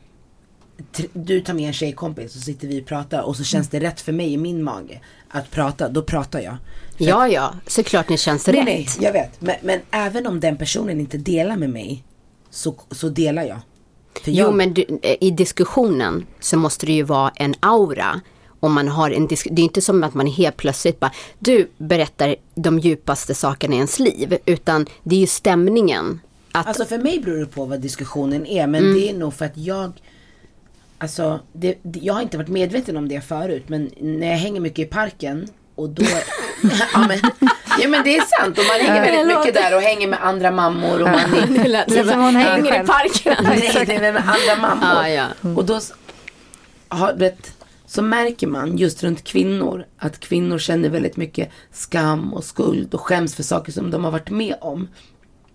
[1.12, 4.00] du tar med en tjejkompis och sitter vi och pratar och så känns det rätt
[4.00, 6.56] för mig i min mage att prata, då pratar jag.
[6.98, 8.64] För Ja, ja, såklart det känns Nej, rätt.
[8.64, 9.40] nej, jag vet.
[9.40, 12.04] Men, men även om den personen inte delar med mig
[12.50, 13.58] så, så delar jag.
[14.24, 18.20] För jag Jo, men du, eh, i diskussionen så måste det ju vara en aura.
[18.60, 21.70] Om man har en disk- det är inte som att man helt plötsligt bara, du
[21.78, 24.38] berättar de djupaste sakerna i ens liv.
[24.46, 26.20] Utan det är ju stämningen.
[26.52, 28.66] Att, Alltså för mig beror det på vad diskussionen är.
[28.66, 29.92] Men det är nog för att jag
[31.00, 33.64] Alltså, det, det, jag har inte varit medveten om det förut.
[33.66, 36.02] Men när jag hänger mycket i parken och då
[36.92, 37.18] ja, men,
[37.80, 38.58] ja men det är sant.
[38.58, 41.02] Och man hänger väldigt mycket där och hänger med andra mammor.
[41.02, 42.86] Och man är, det lät som hon hänger hänger i själv.
[42.86, 43.36] parken.
[43.42, 45.00] Nej, det är med andra mammor.
[45.00, 45.26] Ah, ja.
[45.56, 45.80] Och då
[46.88, 47.54] har, vet,
[47.86, 53.00] så märker man just runt kvinnor att kvinnor känner väldigt mycket skam och skuld och
[53.00, 54.88] skäms för saker som de har varit med om.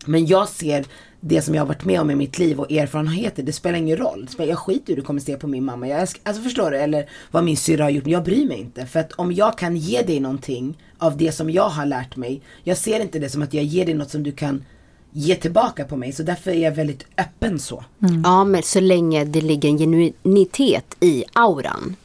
[0.06, 0.86] Men jag ser
[1.20, 3.97] det som jag har varit med om i mitt liv och erfarenheter, det spelar ingen
[3.97, 4.28] roll.
[4.32, 5.88] Spelar- Jag skiter i hur du kommer se på min mamma.
[5.88, 6.78] Jag älskar, alltså förstår du?
[6.78, 8.03] Eller vad min syrra har gjort.
[8.03, 8.86] Men jag bryr mig inte.
[8.86, 12.41] För att om jag kan ge dig någonting av det som jag har lärt mig.
[12.64, 14.64] Jag ser inte det som att jag ger dig något som du kan
[15.12, 16.12] ge tillbaka på mig.
[16.12, 17.84] Så därför är jag väldigt öppen så.
[18.24, 21.95] Ja, men så länge det ligger en genuinitet i auran.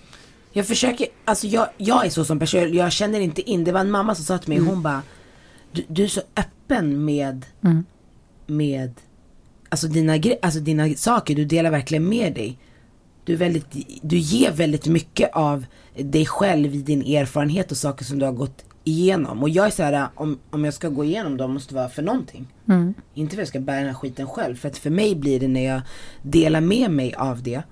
[0.52, 3.64] Jag försöker, alltså jag, jag är så som person, jag känner inte in.
[3.64, 5.02] Det var en mamma som sa till mig, hon bara
[5.72, 7.46] du, du är så öppen med,
[8.46, 8.94] med
[9.68, 10.12] alltså dina,
[10.42, 12.58] alltså dina saker, du delar verkligen med dig.
[13.24, 13.66] Du, är väldigt,
[14.02, 15.64] du ger väldigt mycket av
[15.96, 19.42] dig själv i din erfarenhet och saker som du har gått igenom.
[19.42, 21.88] Och jag är så här, om, om jag ska gå igenom dem måste det vara
[21.88, 22.46] för någonting.
[23.14, 24.56] Inte för att jag ska bära den här skiten själv.
[24.56, 25.80] För att för mig blir det när jag
[26.22, 27.62] delar med mig av det.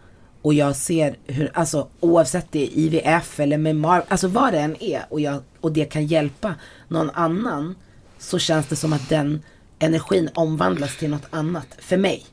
[0.43, 4.61] Och jag ser hur, alltså oavsett det är IVF eller med MAR, alltså vad det
[4.61, 5.07] än är.
[5.09, 6.55] Och, jag, och det kan hjälpa
[6.89, 7.75] någon annan.
[8.19, 9.43] Så känns det som att den
[9.79, 11.67] energin omvandlas till något annat.
[11.79, 12.27] För mig.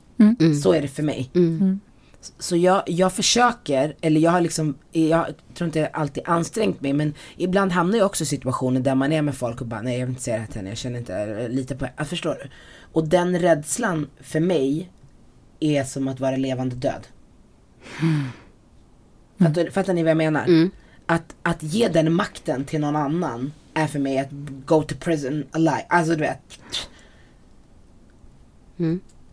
[0.63, 1.29] Så är det för mig.
[2.39, 6.93] Så jag, jag försöker, eller jag har liksom, jag tror inte jag alltid ansträngt mig
[6.93, 9.99] men ibland hamnar jag också i situationer där man är med folk och bara nej
[9.99, 12.37] jag vill inte säga det här till henne, jag känner inte lite på jag förstår
[12.43, 12.49] du?
[12.91, 14.91] Och den rädslan för mig
[15.59, 17.07] är som att vara levande död.
[19.39, 20.45] Fattar, fattar ni vad jag menar?
[21.05, 24.29] Att, att ge den makten till någon annan är för mig att
[24.65, 25.85] go to prison alive.
[25.89, 26.39] Alltså du vet.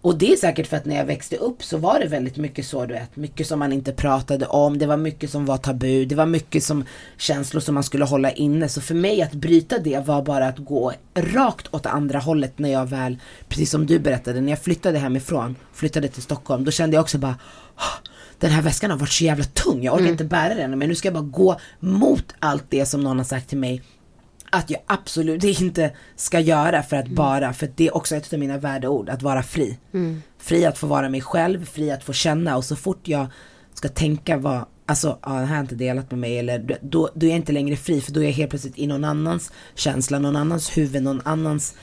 [0.01, 2.66] Och det är säkert för att när jag växte upp så var det väldigt mycket
[2.66, 3.16] så du vet.
[3.16, 4.78] Mycket som man inte pratade om.
[4.78, 6.05] Det var mycket som var tabu.
[6.05, 6.84] Det var mycket som
[7.16, 8.68] känslor som man skulle hålla inne.
[8.68, 12.72] Så för mig att bryta det var bara att gå rakt åt andra hållet när
[12.72, 13.18] jag väl,
[13.49, 16.64] precis som du berättade, när jag flyttade hemifrån, flyttade till Stockholm.
[16.64, 17.36] Då kände jag också bara
[17.76, 20.88] "Ah, den här väskan har varit så jävla tung, jag orkar inte bära den men
[20.88, 23.82] nu ska jag bara gå mot allt det som någon har sagt till mig
[24.53, 28.38] att jag absolut inte ska göra för att bara, för det är också ett av
[28.38, 29.78] mina värdeord, att vara fri.
[30.38, 33.26] Fri att få vara mig själv, fri att få känna och så fort jag
[33.74, 37.26] ska tänka vad, alltså ja, det här har inte delat med mig eller då, då
[37.26, 40.18] är jag inte längre fri för då är jag helt plötsligt i någon annans känsla,
[40.18, 41.74] någon annans huvud, någon annans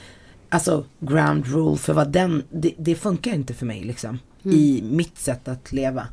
[0.51, 4.19] Alltså ground rule för vad den, det, det funkar inte för mig liksom.
[4.43, 6.07] I mitt sätt att leva.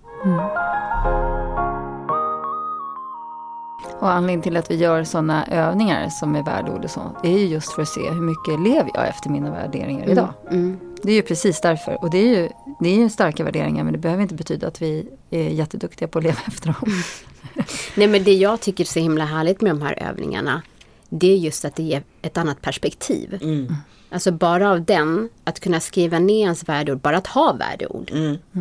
[4.01, 7.47] Och anledningen till att vi gör sådana övningar som är värdeord och så, är ju
[7.47, 10.32] just för att se hur mycket lever jag efter mina värderingar idag.
[11.03, 12.05] Det är ju precis därför.
[12.05, 12.49] Och det är ju,
[12.80, 16.18] det är ju starka värderingar men det behöver inte betyda att vi är jätteduktiga på
[16.18, 17.03] att leva efter dem.
[17.95, 20.62] Nej men det jag tycker är så himla härligt med de här övningarna
[21.09, 23.39] det är just att det ger ett annat perspektiv.
[24.16, 28.12] Alltså bara av den, att kunna skriva ner ens värdeord, bara att ha värdeord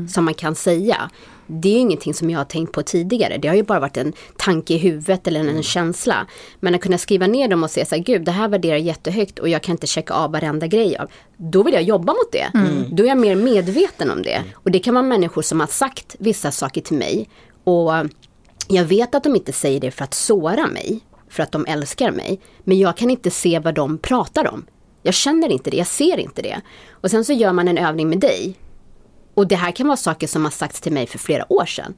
[0.10, 1.10] som man kan säga.
[1.48, 3.38] Det är ju ingenting som jag har tänkt på tidigare.
[3.38, 6.28] Det har ju bara varit en tanke i huvudet eller en känsla.
[6.60, 8.82] Men att kunna skriva ner dem och se så här, gud det här värderar jag
[8.86, 11.10] jättehögt och jag kan inte checka av varenda grej av.
[11.38, 12.52] Då vill jag jobba mot det.
[12.92, 14.44] Då är jag mer medveten om det.
[14.54, 17.30] Och det kan vara människor som har sagt vissa saker till mig.
[17.64, 17.92] Och
[18.68, 21.00] jag vet att de inte säger det för att såra mig,
[21.30, 22.40] för att de älskar mig.
[22.64, 24.66] Men jag kan inte se vad de pratar om.
[25.06, 26.62] Jag känner inte det, jag ser inte det.
[26.92, 28.56] Och sen så gör man en övning med dig.
[29.34, 31.94] Och det här kan vara saker som har sagts till mig för flera år sedan.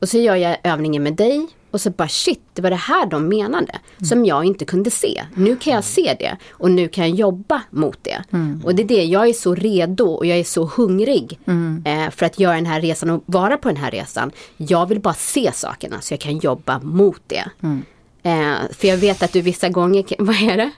[0.00, 3.06] Och så gör jag övningen med dig och så bara shit, det var det här
[3.06, 3.78] de menade.
[4.08, 5.22] Som jag inte kunde se.
[5.34, 8.22] Nu kan jag se det och nu kan jag jobba mot det.
[8.64, 11.38] Och det är det, jag är så redo och jag är så hungrig
[11.84, 14.30] eh, för att göra den här resan och vara på den här resan.
[14.56, 17.44] Jag vill bara se sakerna så jag kan jobba mot det.
[18.22, 20.70] Eh, för jag vet att du vissa gånger, vad är det?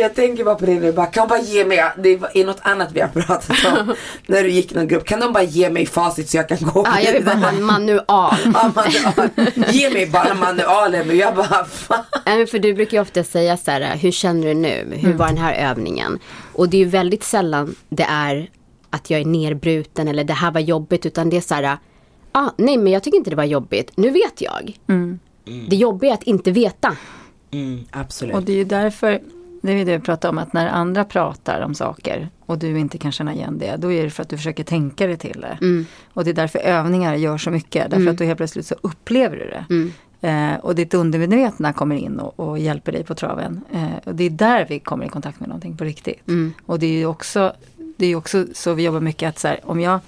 [0.00, 2.60] Jag tänker bara på det nu, bara, kan de bara ge mig, det är något
[2.62, 3.94] annat vi har pratat om.
[4.26, 6.58] när du gick i någon grupp, kan de bara ge mig facit så jag kan
[6.60, 8.04] gå Ja, jag vill bara ha en manual.
[8.44, 9.30] Ja, manual.
[9.72, 12.04] Ge mig bara manualen och jag bara, fan.
[12.26, 14.92] Nej, men för du brukar ju ofta säga så här, hur känner du nu?
[14.96, 16.18] Hur var den här övningen?
[16.52, 18.50] Och det är ju väldigt sällan det är
[18.90, 21.78] att jag är nerbruten eller det här var jobbigt, utan det är så här,
[22.32, 24.76] ah, nej men jag tycker inte det var jobbigt, nu vet jag.
[25.68, 26.96] Det jobbiga är att inte veta.
[27.52, 28.34] Mm, absolut.
[28.34, 29.20] Och det är ju därför,
[29.62, 32.78] det är ju det vi pratar om, att när andra pratar om saker och du
[32.78, 35.40] inte kan känna igen det, då är det för att du försöker tänka dig till
[35.40, 35.58] det.
[36.14, 39.36] Och det är därför övningar gör så mycket, därför att då helt plötsligt så upplever
[39.36, 39.64] du det.
[40.22, 43.60] Eh, och ditt undermedvetna kommer in och, och hjälper dig på traven.
[43.72, 46.22] Eh, och det är där vi kommer i kontakt med någonting på riktigt.
[46.66, 47.52] Och det är ju också,
[47.96, 50.00] det är också så vi jobbar mycket att så här, om, jag,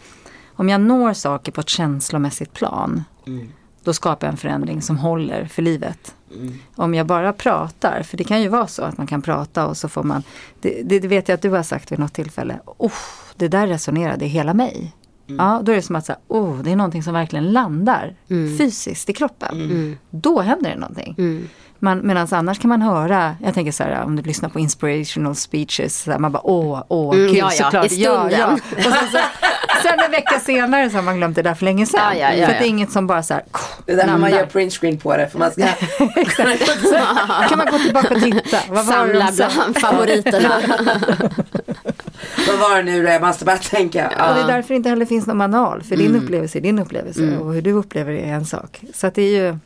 [0.48, 3.04] om jag når saker på ett känslomässigt plan,
[3.84, 6.14] då skapar jag en förändring som håller för livet.
[6.76, 9.76] Om jag bara pratar, för det kan ju vara så att man kan prata och
[9.76, 10.22] så får man,
[10.60, 12.92] det, det, vet jag att du har sagt vid något tillfälle, oh,
[13.36, 14.92] det där resonerade hela mig.
[15.26, 18.14] Ja, då är det som att så här, oh, det är någonting som verkligen landar
[18.58, 19.96] fysiskt i kroppen.
[20.10, 21.48] Då händer det någonting.
[21.78, 25.34] Man, Medan annars kan man höra, jag tänker så här om du lyssnar på inspirational
[25.36, 27.86] speeches, så här, man bara åh, åh, Mm, gud ja, ja, såklart.
[27.86, 28.52] i stunden.
[28.52, 29.18] Och sen, så,
[29.82, 32.00] sen en vecka senare så har man glömt det där för länge sedan.
[32.04, 33.42] Ja, ja, ja, för det är inget som bara så här,
[33.86, 35.62] Det är därför man gör printscreen på det, för man ska
[37.48, 38.58] kan man gå tillbaka och titta.
[38.68, 39.48] Vad Samla sa?
[39.54, 40.52] bland favoriterna.
[42.48, 43.08] Vad var det nu då?
[43.08, 44.08] Jag måste bara tänka.
[44.08, 45.82] Och det är därför det inte heller finns någon manual.
[45.82, 47.36] För din upplevelse är din upplevelse.
[47.38, 48.80] Och hur du upplever det är en sak.
[48.94, 49.58] Så att det är ju,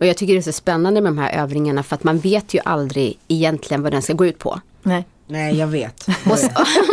[0.00, 2.54] Och jag tycker det är så spännande med de här övningarna för att man vet
[2.54, 4.60] ju aldrig egentligen vad den ska gå ut på.
[4.82, 5.04] nej.
[5.32, 6.06] Nej, jag vet.
[6.26, 6.48] Och, s-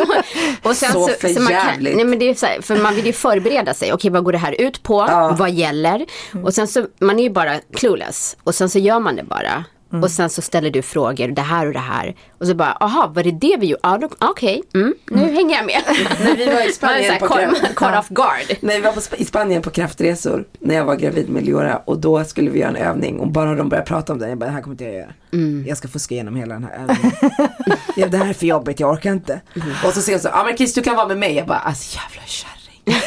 [0.63, 1.95] och sen Så så, för så man kan, jävligt.
[1.95, 3.93] nej men det är så här, för man vill ju förbereda sig.
[3.93, 5.05] Okej, vad går det här ut på?
[5.09, 5.35] Ja.
[5.39, 6.05] Vad gäller?
[6.43, 8.37] Och sen så, man är ju bara clueless.
[8.43, 9.63] Och sen så gör man det bara.
[10.03, 12.15] Och sen så ställer du frågor, det här och det här.
[12.39, 13.79] Och så bara, aha, var det det vi gjorde?
[13.83, 15.81] Ja, då- okej, mm, nu hänger jag med.
[16.19, 18.57] När vi var i Spanien på caught, off guard.
[18.61, 21.97] Nej, vi var på, i Spanien på kraftresor när jag var gravid med Leora och
[21.99, 24.45] då skulle vi göra en övning och bara de började prata om den, jag bara
[24.45, 25.63] det här kommer inte jag göra.
[25.67, 27.11] Jag ska fuska igenom hela den här övningen.
[27.95, 29.41] ja, det här är för jobbigt, jag orkar inte.
[29.85, 31.35] Och så säger hon så, ja men Chris du kan vara med mig.
[31.35, 32.81] Jag bara, alltså jävla kärring.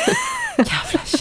[0.59, 1.19] jävla kärring.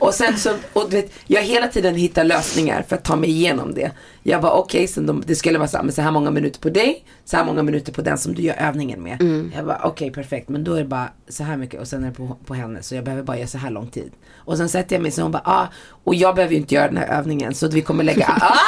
[0.00, 3.30] Och sen så, och du vet, jag hela tiden hittar lösningar för att ta mig
[3.30, 3.90] igenom det.
[4.22, 6.60] Jag bara okej, sen de, det skulle vara så här, men så här många minuter
[6.60, 9.50] på dig, så här många minuter på den som du gör övningen med.
[9.56, 12.08] Jag bara okej perfekt, men då är det bara så här mycket och sen är
[12.08, 14.12] det på, på henne så jag behöver bara göra så här lång tid.
[14.36, 15.66] Och sen sätter jag mig så hon bara ah,
[16.04, 18.58] och jag behöver ju inte göra den här övningen så vi kommer lägga ah,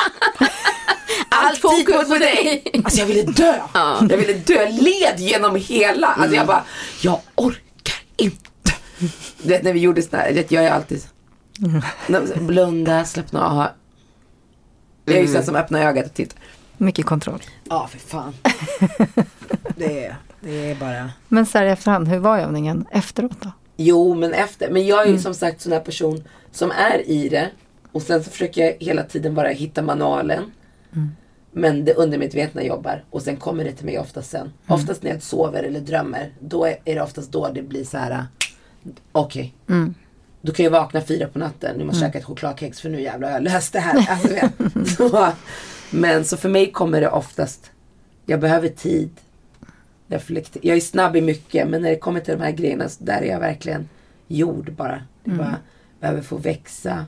[1.28, 2.64] Allt fokus på dig.
[2.84, 3.54] Alltså jag ville dö.
[4.10, 4.68] Jag ville dö.
[4.70, 6.06] Led genom hela.
[6.06, 6.34] Alltså Mm.
[6.36, 6.64] jag bara,
[7.02, 8.38] jag orkar inte.
[9.42, 11.02] Du vet när vi gjorde sådana här, jag är alltid
[12.06, 13.66] När- blunda, slappna av.
[15.04, 15.32] Jag är ju Mm.
[15.34, 16.38] sån som öppnar ögat och tittar.
[16.76, 17.42] Mycket kontroll.
[17.68, 18.34] Ja, för fan.
[19.76, 21.10] Det är, det är bara.
[21.28, 23.50] Men så här i efterhand, hur var övningen efteråt då?
[23.76, 24.70] Jo, men efter.
[24.70, 27.50] Men jag är ju som sagt sån här person som är i det.
[27.92, 30.52] Och sen så försöker jag hela tiden bara hitta manualen.
[31.52, 33.04] Men det undermedvetna jobbar.
[33.10, 34.52] Och sen kommer det till mig oftast sen.
[34.66, 36.32] Oftast när jag sover eller drömmer.
[36.40, 38.24] Då är det oftast då det blir så här.
[39.12, 39.54] Okej.
[40.42, 41.76] Då kan jag vakna fyra på natten.
[41.78, 44.06] Nu måste jag käka ett chokladkex för nu jävlar har jag löst det här.
[44.10, 44.28] Alltså,
[44.74, 45.28] du så,
[45.90, 47.70] men så för mig kommer det oftast.
[48.26, 49.10] Jag behöver tid.
[50.08, 53.04] Reflekter- jag är snabb i mycket men när det kommer till de här grejerna så
[53.04, 53.88] där är jag verkligen
[54.26, 55.02] jord bara.
[55.24, 55.56] Det bara
[56.00, 57.06] behöver få växa.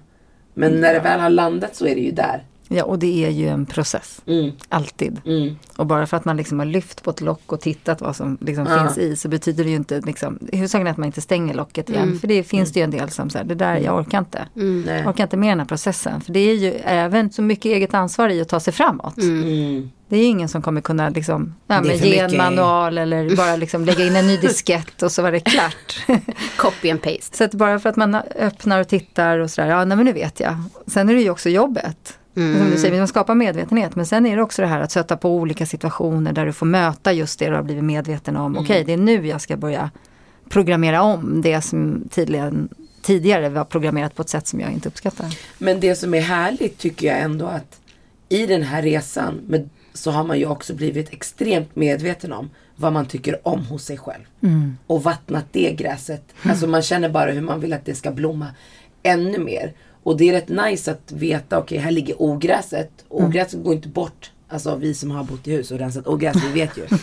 [0.55, 2.43] Men när det väl har landat så är det ju där.
[2.69, 4.23] Ja, och det är ju en process.
[4.27, 4.53] Mm.
[4.69, 5.21] Alltid.
[5.27, 5.57] Mm.
[5.77, 8.39] Och bara för att man liksom har lyft på ett lock och tittat vad som
[8.41, 8.79] liksom Ja.
[8.85, 11.91] finns i så betyder det ju inte, liksom, huvudsaken är att man inte stänger locket
[11.91, 12.03] igen.
[12.03, 12.19] Mm.
[12.19, 14.49] För det finns det ju en del som säger, det där, jag orkar inte.
[14.55, 14.99] Nej.
[14.99, 16.21] Jag orkar inte med den här processen.
[16.21, 19.19] För det är ju även så mycket eget ansvar i att ta sig framåt.
[19.19, 19.91] Mm.
[20.09, 24.07] Det är ingen som kommer kunna liksom, ja, ge en manual eller bara liksom lägga
[24.07, 26.07] in en ny diskett och så var det klart.
[26.57, 27.37] Copy and paste.
[27.37, 30.13] Så att bara för att man öppnar och tittar och sådär, ja nej men nu
[30.13, 30.57] vet jag.
[30.87, 32.19] Sen är det ju också jobbet.
[32.35, 33.97] Som du säger, man skapar medvetenhet.
[33.97, 36.67] Men sen är det också det här att sätta på olika situationer där du får
[36.67, 38.59] möta just det du har blivit medveten om.
[38.59, 39.91] Okej, det är nu jag ska börja
[40.49, 42.53] programmera om det som tidigare,
[43.03, 45.27] tidigare var programmerat på ett sätt som jag inte uppskattar.
[45.59, 47.81] Men det som är härligt tycker jag ändå att
[48.29, 52.93] i den här resan med, så har man ju också blivit extremt medveten om vad
[52.93, 54.23] man tycker om hos sig själv.
[54.87, 56.23] Och vattnat det gräset.
[56.43, 58.47] Alltså man känner bara hur man vill att det ska blomma
[59.03, 59.73] ännu mer.
[60.05, 62.91] Och det är rätt nice att veta, okej här ligger ogräset.
[63.09, 64.31] Ogräset går inte bort.
[64.49, 66.83] Alltså vi som har bott i hus och rensat ogräs, vi vet ju.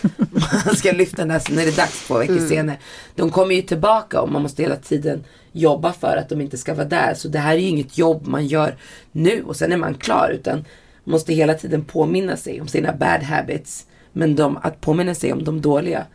[0.65, 2.77] Man ska lyfta där när det är dags två veckor senare.
[3.15, 6.73] De kommer ju tillbaka och man måste hela tiden jobba för att de inte ska
[6.73, 7.13] vara där.
[7.13, 8.77] Så det här är ju inget jobb man gör
[9.11, 10.29] nu och sen är man klar.
[10.33, 10.57] Utan
[11.03, 13.85] man måste hela tiden påminna sig om sina bad habits.
[14.13, 16.05] Men de, att påminna sig om de dåliga,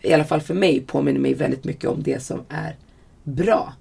[0.00, 2.76] i alla fall för mig, påminner mig väldigt mycket om det som är
[3.22, 3.72] bra.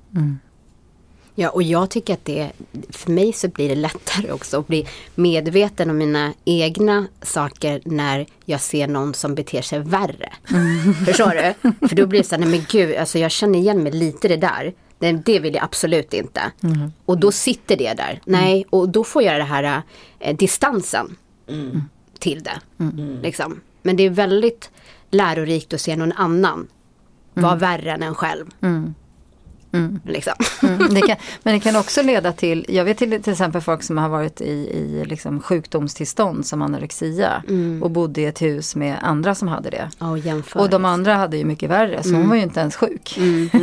[1.36, 2.52] Ja, och jag tycker att det,
[2.90, 8.26] för mig så blir det lättare också att bli medveten om mina egna saker när
[8.46, 10.30] jag ser någon som beter sig värre.
[11.06, 11.70] Förstår du?
[11.88, 14.28] För då blir det så här, nej men gud, alltså jag känner igen mig lite
[14.28, 14.74] det där.
[15.00, 16.42] Det, det vill jag absolut inte.
[17.06, 18.22] Och då sitter det där.
[18.26, 19.82] Nej, och då får jag det här
[20.20, 21.18] eh, distansen
[22.20, 22.60] till det.
[23.24, 23.62] Liksom.
[23.82, 24.70] Men det är väldigt
[25.12, 26.68] lärorikt att se någon annan
[27.34, 28.46] vara värre än en själv.
[30.06, 30.34] Liksom.
[30.64, 33.84] Mm, det kan, men det kan också leda till, jag vet till, till exempel folk
[33.84, 37.44] som har varit i, i liksom sjukdomstillstånd som anorexia
[37.82, 39.90] och bodde i ett hus med andra som hade det.
[40.00, 40.18] Ja,
[40.56, 43.20] och de andra hade ju mycket värre så hon var ju inte ens sjuk.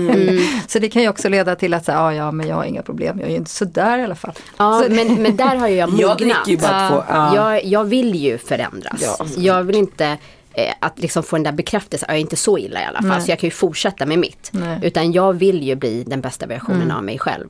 [0.66, 2.82] så det kan ju också leda till att säga, ah, ja men jag har inga
[2.82, 4.34] problem, jag är ju inte sådär i alla fall.
[4.56, 6.18] Ja, så, men, men där har ju jag Jag mognat.
[6.18, 7.02] dricker ju bara två.
[7.08, 7.34] Ja.
[7.34, 9.02] jag, jag vill ju förändras.
[9.02, 9.26] Ja.
[9.36, 10.18] Jag vill inte
[10.58, 13.08] eh, att liksom få den där bekräftelsen, jag är inte så illa i alla fall,
[13.08, 13.20] Nej.
[13.20, 14.50] så jag kan ju fortsätta med mitt.
[14.52, 14.80] Nej.
[14.82, 17.48] Utan jag vill ju bli den bästa versionen av mig själv.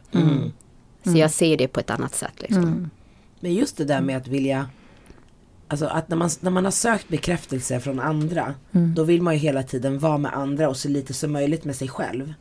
[1.04, 2.32] Så jag ser det på ett annat sätt.
[2.36, 2.90] Liksom.
[3.40, 4.68] Men just det där med att vilja
[5.70, 9.40] Alltså att när man, när man har sökt bekräftelse från andra Då vill man ju
[9.40, 12.34] hela tiden vara med andra och så lite som möjligt med sig själv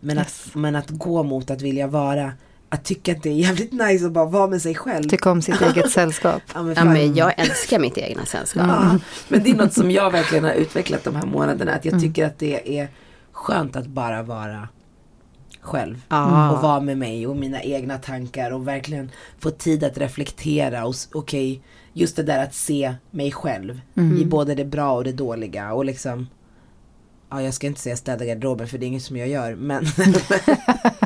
[0.00, 2.32] Men, att, men att gå mot att vilja vara
[2.76, 5.42] Att tycka att det är jävligt nice att bara vara med sig själv tycka om
[5.42, 6.42] sitt eget sällskap.
[6.54, 8.66] Ja, men Ja, men jag älskar mitt egna sällskap.
[8.68, 8.98] Ja,
[9.28, 11.74] men det är något som jag verkligen har utvecklat de här månaderna.
[11.74, 12.88] Att jag tycker att det är
[13.32, 14.68] skönt att bara vara
[15.60, 16.02] själv.
[16.08, 16.50] Ja.
[16.50, 20.86] Och vara med mig och mina egna tankar och verkligen få tid att reflektera.
[20.86, 21.62] Och okej,
[21.92, 23.80] just det där att se mig själv
[24.20, 25.72] i både det bra och det dåliga.
[25.72, 26.26] Och liksom,
[27.30, 29.54] ja jag ska inte säga städa garderoben för det är inget som jag gör.
[29.54, 29.86] Men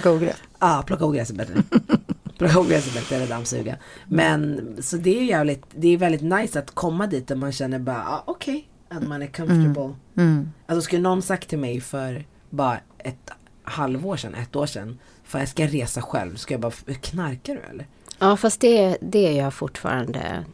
[0.00, 0.36] Plocka ogräs.
[0.58, 1.62] Ja, plocka ogräs är bättre.
[2.38, 3.76] plocka ogräs är bättre än dammsuga.
[4.06, 7.78] Men så det är jävligt, det är väldigt nice att komma dit där man känner
[7.78, 9.94] bara, ah, okej, att man är comfortable.
[10.16, 10.52] Mm.
[10.66, 13.30] Alltså skulle någon sagt till mig för bara ett
[13.64, 17.60] halvår sedan, ett år sedan, för jag ska resa själv, ska jag bara, knarkar du
[17.60, 17.86] eller?
[18.18, 20.44] Ja, fast det, det är jag fortfarande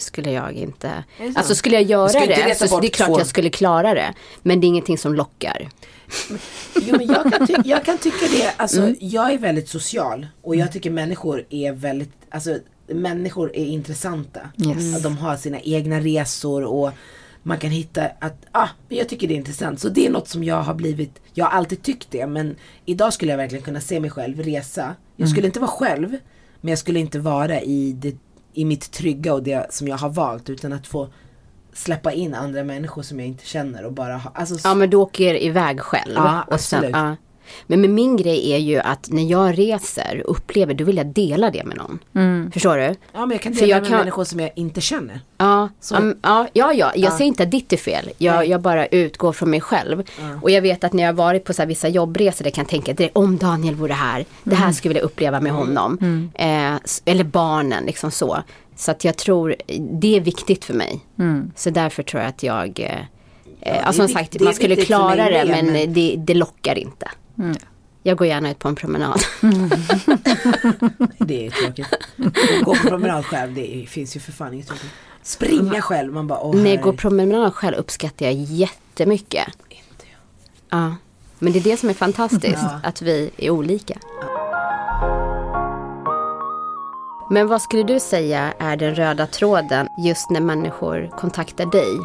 [0.00, 1.04] skulle jag inte.
[1.34, 3.50] Alltså skulle jag göra inte det, resa så bort det är klart två- jag skulle
[3.50, 4.14] klara det.
[4.42, 5.68] Men det är ingenting som lockar.
[6.82, 10.56] Jo men jag kan, ty- jag kan tycka det, alltså jag är väldigt social och
[10.56, 14.40] jag tycker människor är väldigt, alltså människor är intressanta.
[14.66, 14.96] Yes.
[14.96, 16.90] Att de har sina egna resor och
[17.42, 19.80] man kan hitta att, ah, men jag tycker det är intressant.
[19.80, 23.12] Så det är något som jag har blivit, jag har alltid tyckt det men idag
[23.12, 24.94] skulle jag verkligen kunna se mig själv resa.
[25.16, 26.16] Jag skulle inte vara själv
[26.60, 28.16] men jag skulle inte vara i, det,
[28.52, 31.08] i mitt trygga och det som jag har valt utan att få
[31.72, 34.96] släppa in andra människor som jag inte känner och bara ha, alltså, Ja men du
[34.96, 36.12] åker iväg själv.
[36.14, 36.96] Ja, och sen, absolut.
[36.96, 37.16] ja.
[37.66, 41.06] Men med min grej är ju att när jag reser och upplever, då vill jag
[41.06, 42.50] dela det med någon.
[42.52, 42.82] Förstår du?
[43.12, 45.20] Ja men jag kan För dela jag med kan- människor som jag inte känner.
[45.38, 45.47] Ja,
[45.80, 48.10] Så- am- ja, ja, ja, jag säger inte att ditt är fel.
[48.18, 50.02] Jag, jag bara utgår från mig själv.
[50.42, 52.68] Och jag vet att när jag har varit på så vissa jobbresor, det kan jag
[52.70, 55.98] tänka direkt, om Daniel vore här, det här skulle jag vilja uppleva med honom.
[56.34, 58.42] Eh, s- eller barnen, liksom så.
[58.76, 59.54] Så att jag tror,
[60.00, 61.00] det är viktigt för mig.
[61.56, 62.98] Så därför tror jag att jag, eh,
[63.60, 67.08] eh, ja, som vik- sagt, man skulle klara det, men, men- Det, det lockar inte.
[68.02, 69.20] Jag går gärna ut på en promenad.
[71.18, 71.86] Det är tråkigt.
[72.64, 74.90] Gå på promenad själv, det finns ju för fan inget tråkigt.
[75.28, 76.84] Springa själv, man bara åh När jag herregud.
[76.84, 79.48] går promenad själv uppskattar jag jättemycket.
[79.68, 80.04] Inte
[80.70, 80.80] jag.
[80.80, 80.94] Ja.
[81.38, 82.80] Men det är det som är fantastiskt, Ja.
[82.82, 83.98] att vi är olika.
[87.30, 91.98] Men vad skulle du säga är den röda tråden just när människor kontaktar dig?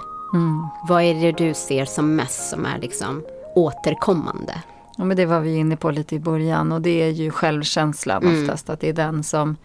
[0.87, 3.23] Vad är det du ser som mest som är liksom
[3.55, 4.53] återkommande?
[4.97, 8.23] Ja, men det var vi inne på lite i början och det är ju självkänslan
[8.23, 8.41] Mm.
[8.43, 8.69] oftast.
[8.69, 9.57] Att det är den som,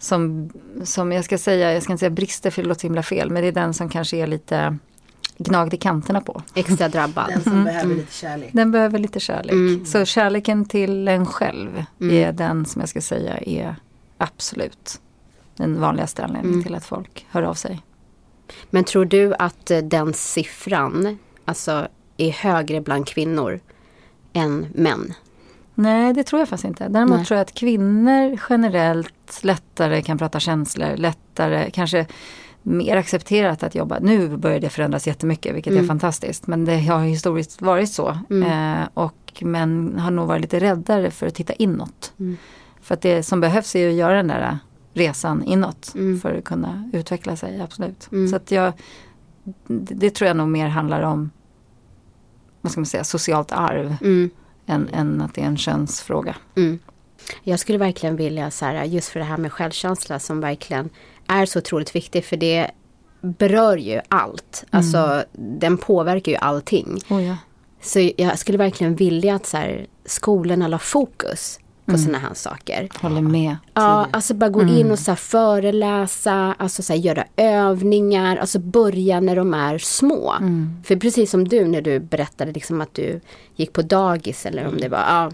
[0.00, 0.50] som,
[0.84, 3.42] som jag ska säga, jag ska inte säga brister för det låter himla fel, men
[3.42, 4.76] det är den som kanske är lite
[5.38, 6.42] gnagd i kanterna på.
[6.54, 7.28] Extra drabbad?
[7.28, 8.50] Den som behöver lite kärlek.
[8.52, 9.52] Den behöver lite kärlek.
[9.52, 9.86] Mm.
[9.86, 13.76] Så kärleken till en själv är den som jag ska säga är
[14.18, 15.00] absolut
[15.56, 16.64] den vanligaste anledningen Mm.
[16.64, 17.82] till att folk hör av sig.
[18.70, 23.60] Men tror du att eh, den siffran alltså, är högre bland kvinnor
[24.32, 25.14] än män?
[25.80, 26.88] Nej, det tror jag faktiskt inte.
[26.88, 27.26] Däremot Nej.
[27.26, 32.06] tror jag att kvinnor generellt lättare kan prata känslor, lättare, kanske
[32.62, 33.98] mer accepterat att jobba.
[34.00, 36.46] Nu börjar det förändras jättemycket, vilket är fantastiskt.
[36.46, 38.08] Men det har historiskt varit så.
[38.30, 42.12] Eh, och män har nog varit lite räddare för att titta inåt.
[42.80, 44.58] För att det som behövs är att göra den där
[44.92, 48.08] resan inåt för att kunna utveckla sig, absolut.
[48.30, 48.72] Så att jag,
[49.66, 51.30] det, det tror jag nog mer handlar om,
[52.60, 53.96] vad ska man säga, socialt arv.
[54.00, 54.30] Mm.
[54.70, 56.36] Än, än att det är en könsfråga.
[56.56, 56.78] Mm.
[57.42, 60.90] Jag skulle verkligen vilja, så här, just för det här med självkänsla som verkligen
[61.26, 62.26] är så otroligt viktigt.
[62.26, 62.70] För det
[63.20, 64.64] berör ju allt.
[64.70, 66.98] Alltså den påverkar ju allting.
[67.10, 67.36] Oh, ja.
[67.82, 72.88] Så jag skulle verkligen vilja att så här, skolorna la fokus på sådana här saker.
[73.00, 73.56] Håller med.
[73.74, 78.58] Ja, alltså bara gå in och så här föreläsa, alltså så här göra övningar, alltså
[78.58, 80.34] börja när de är små.
[80.84, 83.20] För precis som du när du berättade liksom att du
[83.56, 85.30] gick på dagis eller om det var, ja,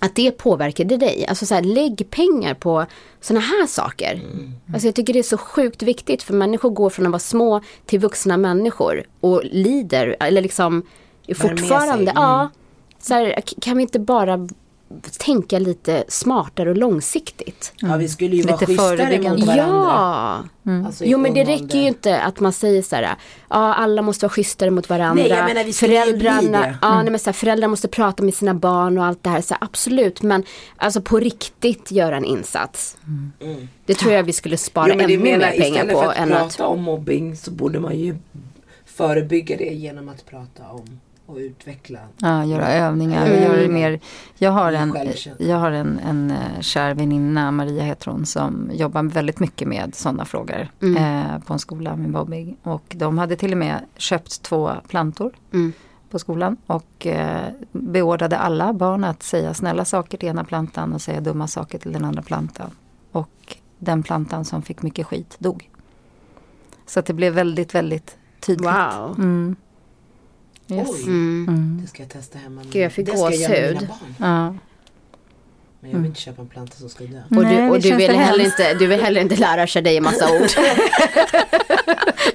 [0.00, 1.26] att det påverkade dig.
[1.28, 2.86] Alltså så här, lägg pengar på
[3.20, 4.22] sådana här saker.
[4.72, 7.60] Alltså jag tycker det är så sjukt viktigt för människor går från att vara små
[7.86, 10.82] till vuxna människor och lider, eller liksom
[11.26, 12.50] med fortfarande, ja.
[12.98, 14.48] Så här, kan vi inte bara
[15.18, 17.72] tänka lite smartare och långsiktigt?
[17.76, 19.38] Ja vi skulle ju vara Lite schysstare förebyggande.
[19.38, 20.48] mot varandra.
[20.62, 20.82] Ja!
[20.86, 23.14] Alltså, i Jo men det räcker ju inte att man säger så här, ja
[23.74, 25.22] alla måste vara schysstare mot varandra.
[25.22, 26.34] Nej, jag menar, vi skulle ju bli det.
[26.34, 26.74] Mm.
[26.82, 29.40] ja, nej, men så här, föräldrar måste prata med sina barn och allt det här.
[29.40, 30.44] Så här, absolut, men
[30.76, 32.96] alltså på riktigt göra en insats.
[33.86, 35.10] Det tror jag vi skulle spara Mm.
[35.10, 36.60] Jo, ännu menar, mer pengar istället på för att än prata att...
[36.60, 38.16] om mobbing så borde man ju
[38.84, 41.98] förebygga det genom att prata om och utveckla.
[42.18, 44.00] Ja, göra övningar och göra det mer.
[44.38, 44.96] Jag har en,
[45.38, 49.94] jag har en, en eh, kär väninna, Maria heter hon, som jobbar väldigt mycket med
[49.94, 50.68] sådana frågor
[50.98, 52.56] eh, på en skola med mobbing.
[52.62, 55.72] Och de hade till och med köpt två plantor Mm.
[56.10, 61.02] på skolan och eh, beordrade alla barn att säga snälla saker till ena plantan och
[61.02, 62.70] säga dumma saker till den andra plantan.
[63.12, 65.70] Och den plantan som fick mycket skit dog.
[66.86, 68.66] Så att det blev väldigt, väldigt tydligt.
[68.66, 69.14] Wow.
[69.18, 69.56] Mm.
[70.68, 70.88] Yes.
[70.90, 71.78] Oj, Mm.
[71.82, 72.62] det ska jag testa hemma.
[72.72, 73.88] Gud, jag fick det ska jag göra med mina gåshud.
[73.88, 74.14] barn.
[74.18, 74.54] Ja.
[75.80, 77.20] Men jag vill inte köpa en planta som ska dö.
[77.30, 79.96] Och, Nej, du, och du, vill heller inte, du vill heller inte lära sig dig
[79.96, 80.48] en massa ord.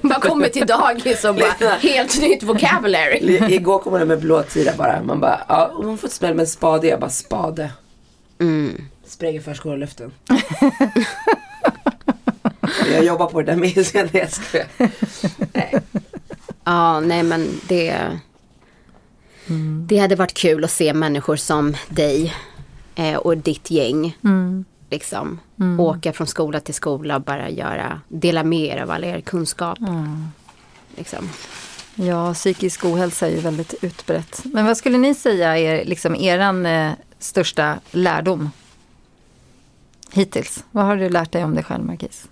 [0.00, 3.54] Man kommer till dagis och bara helt nytt vocabulary.
[3.54, 5.02] Igår kom hon med blåtira bara.
[5.02, 6.86] Man bara, ja, och hon får ett smäll med en spade.
[6.86, 7.70] Jag bara, spade.
[8.40, 8.84] Mm.
[9.06, 10.12] Spränger förskolluften.
[12.92, 14.28] jag jobbar på det där med sen jag.
[15.52, 15.74] Nej.
[16.64, 18.18] Ja, nej men det...
[19.86, 22.34] Det hade varit kul att se människor som dig
[22.94, 24.16] eh, och ditt gäng.
[24.90, 25.40] Liksom
[25.78, 29.78] åka från skola till skola och bara göra, dela med er av all er kunskap.
[30.96, 31.30] Liksom.
[31.94, 34.42] Ja, psykisk ohälsa är ju väldigt utbrett.
[34.44, 38.50] Men vad skulle ni säga är liksom eran eh, största lärdom?
[40.12, 40.64] Hittills.
[40.70, 42.28] Vad har du lärt dig om dig själv, Marquis?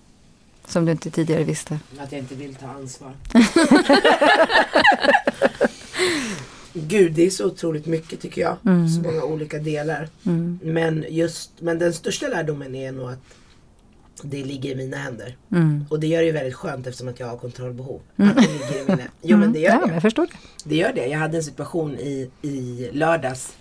[0.71, 1.79] Som du inte tidigare visste.
[1.99, 3.13] Att jag inte vill ta ansvar.
[6.73, 8.57] Gud, det är så otroligt mycket tycker jag.
[8.91, 10.09] Så många olika delar.
[10.63, 13.19] Men just, men den största lärdomen är nog att
[14.23, 15.37] det ligger i mina händer.
[15.89, 18.01] Och det gör det ju väldigt skönt eftersom att jag har kontrollbehov.
[18.17, 19.93] Att det ligger i mina Jo men det gör ja, det.
[19.93, 20.33] jag förstår det.
[20.65, 21.07] Det gör det.
[21.07, 23.57] Jag hade en situation i, i lördags.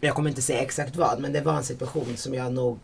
[0.00, 2.78] Jag kommer inte säga exakt vad men det var en situation som jag nog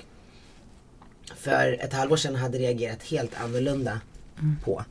[1.37, 4.01] för ett halvår sedan hade reagerat helt annorlunda
[4.65, 4.85] på.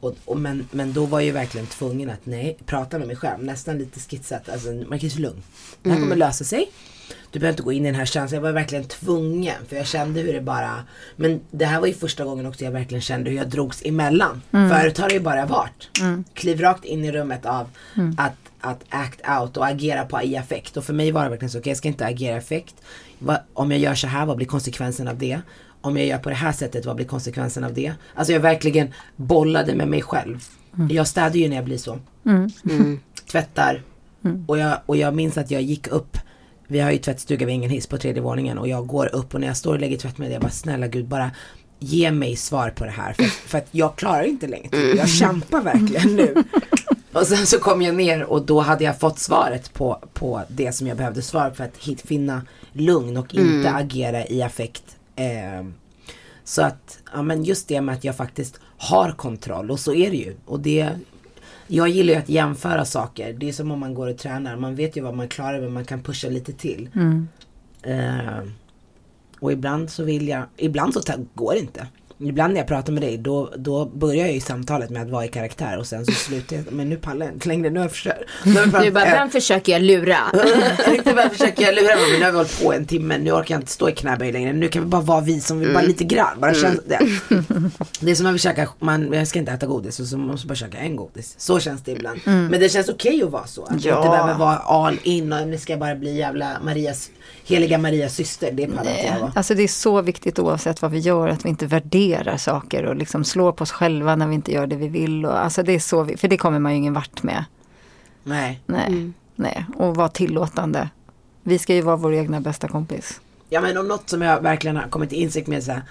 [0.00, 3.16] Och, och men, men då var jag ju verkligen tvungen att nej, prata med mig
[3.16, 3.44] själv.
[3.44, 4.48] Nästan lite skitsat.
[4.48, 5.42] Alltså Marcus lugn.
[5.82, 6.70] Det här kommer lösa sig.
[7.30, 8.36] Du behöver inte gå in i den här känslan.
[8.36, 9.66] Jag var verkligen tvungen.
[9.68, 10.84] För jag kände hur det bara.
[11.16, 14.42] Men det här var ju första gången också jag verkligen kände hur jag drogs emellan.
[14.50, 15.90] Förut har det ju bara varit.
[16.34, 17.68] Kliv rakt in i rummet av
[18.16, 20.76] att, att act out och agera på i affekt.
[20.76, 22.74] Och för mig var det verkligen så, okej jag ska inte agera i affekt.
[23.22, 25.40] Va, om jag gör så här, vad blir konsekvensen av det?
[25.80, 27.92] Om jag gör på det här sättet, vad blir konsekvensen av det?
[28.14, 30.44] Alltså jag verkligen bollade med mig själv.
[30.90, 31.98] Jag städar ju när jag blir så.
[33.30, 33.82] Tvättar.
[34.46, 36.18] Och, jag, och jag minns att jag gick upp
[36.66, 39.40] Vi har ju tvättstuga vid ingen hiss på tredje våningen och jag går upp och
[39.40, 41.30] när jag står och lägger tvättmedel jag bara snälla gud bara
[41.78, 44.94] Ge mig svar på det här för, för att jag klarar inte längre till.
[44.96, 46.34] Jag kämpar verkligen nu.
[47.12, 50.72] Och sen så kom jag ner och då hade jag fått svaret på, på det
[50.72, 52.42] som jag behövde svar för att hit, finna
[52.72, 54.96] lugn och inte agera i affekt.
[55.16, 55.66] Eh,
[56.44, 60.10] så att, ja men just det med att jag faktiskt har kontroll och så är
[60.10, 60.36] det ju.
[60.44, 60.88] Och det,
[61.66, 63.32] jag gillar ju att jämföra saker.
[63.32, 64.56] Det är som om man går och tränar.
[64.56, 66.88] Man vet ju vad man klarar men man kan pusha lite till.
[67.82, 68.42] Eh,
[69.40, 71.00] och ibland så vill jag, ibland så
[71.34, 71.86] går det inte.
[72.24, 75.24] Ibland när jag pratar med dig då, då börjar jag ju samtalet med att vara
[75.24, 77.84] i karaktär och sen så slutar jag, men nu pallar jag inte längre, nu har
[77.84, 78.20] jag försökt.
[78.44, 80.16] Du bara, vem försöker jag lura?
[81.04, 83.60] bara försöker jag lura men nu har vi hållit på en timme, nu orkar jag
[83.60, 84.52] inte stå i knäböj längre.
[84.52, 86.98] Nu kan vi bara vara vi som vill, bara lite grann, bara känns det.
[88.00, 90.44] Det är som att vi käkar, man, jag ska inte äta godis och så måste
[90.44, 91.34] jag bara käka en godis.
[91.38, 92.20] Så känns det ibland.
[92.24, 93.62] Men det känns okej att vara så.
[93.64, 93.96] Att Ja.
[93.98, 97.10] inte behöver vara all in och nu ska jag bara bli jävla Marias,
[97.54, 98.52] heliga Marias syster.
[98.52, 99.32] Det pallar inte jag vara.
[99.34, 102.96] Alltså det är så viktigt oavsett vad vi gör att vi inte värderar saker och
[102.96, 105.26] liksom slår på oss själva när vi inte gör det vi vill.
[105.26, 107.44] Och, alltså det är så, för det kommer man ju ingen vart med.
[108.24, 108.60] Nej.
[108.66, 109.66] Nej, nej.
[109.76, 110.88] och vara tillåtande.
[111.42, 113.20] Vi ska ju vara vår egna bästa kompis.
[113.48, 115.82] Ja men och något som jag verkligen har kommit till insikt med så här,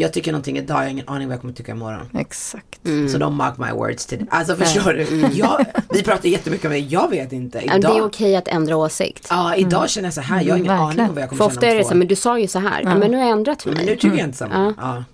[0.00, 2.08] jag tycker någonting idag, jag har ingen aning vad jag kommer tycka imorgon.
[2.14, 2.80] Exakt.
[2.82, 5.26] Så don't mark my words till Alltså förstår du?
[5.32, 7.58] Jag, vi pratar jättemycket om det, jag vet inte.
[7.60, 9.26] Idag, Det är okej att ändra åsikt.
[9.30, 11.08] ja, idag känner jag så här, jag har ingen Mm, aning verkligen.
[11.08, 12.46] om vad jag kommer För ofta känna är om det så, men du sa ju
[12.46, 12.94] så här, ja.
[12.94, 13.86] men nu har jag ändrat för Men mig.
[13.86, 14.74] nu tycker jag inte samma.
[14.78, 15.04] Ja.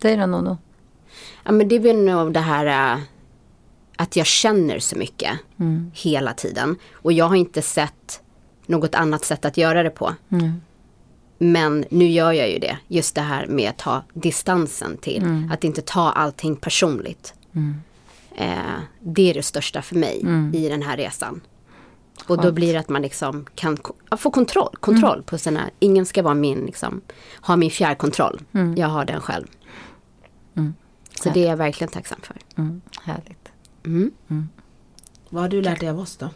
[0.00, 0.56] Det är det nog.
[1.44, 2.98] Ja men det är väl nog det här äh,
[3.96, 5.30] att jag känner så mycket
[5.94, 6.76] hela tiden.
[6.92, 8.20] Och jag har inte sett
[8.66, 10.14] något annat sätt att göra det på.
[11.42, 12.78] Men nu gör jag ju det.
[12.88, 15.22] Just det här med att ta distansen till.
[15.52, 17.34] Att inte ta allting personligt.
[18.34, 18.56] Eh,
[19.00, 20.22] det är det största för mig
[20.54, 21.40] i den här resan.
[22.26, 23.78] Och då blir det att man liksom kan
[24.18, 27.00] få kontroll, kontroll på sina, ingen ska vara min, liksom,
[27.40, 28.40] ha min fjärrkontroll.
[28.76, 29.46] Jag har den själv.
[31.22, 32.36] Så det är jag verkligen tacksam för.
[32.56, 33.52] Mm, härligt.
[35.28, 36.30] Vad har du lärt dig av oss då?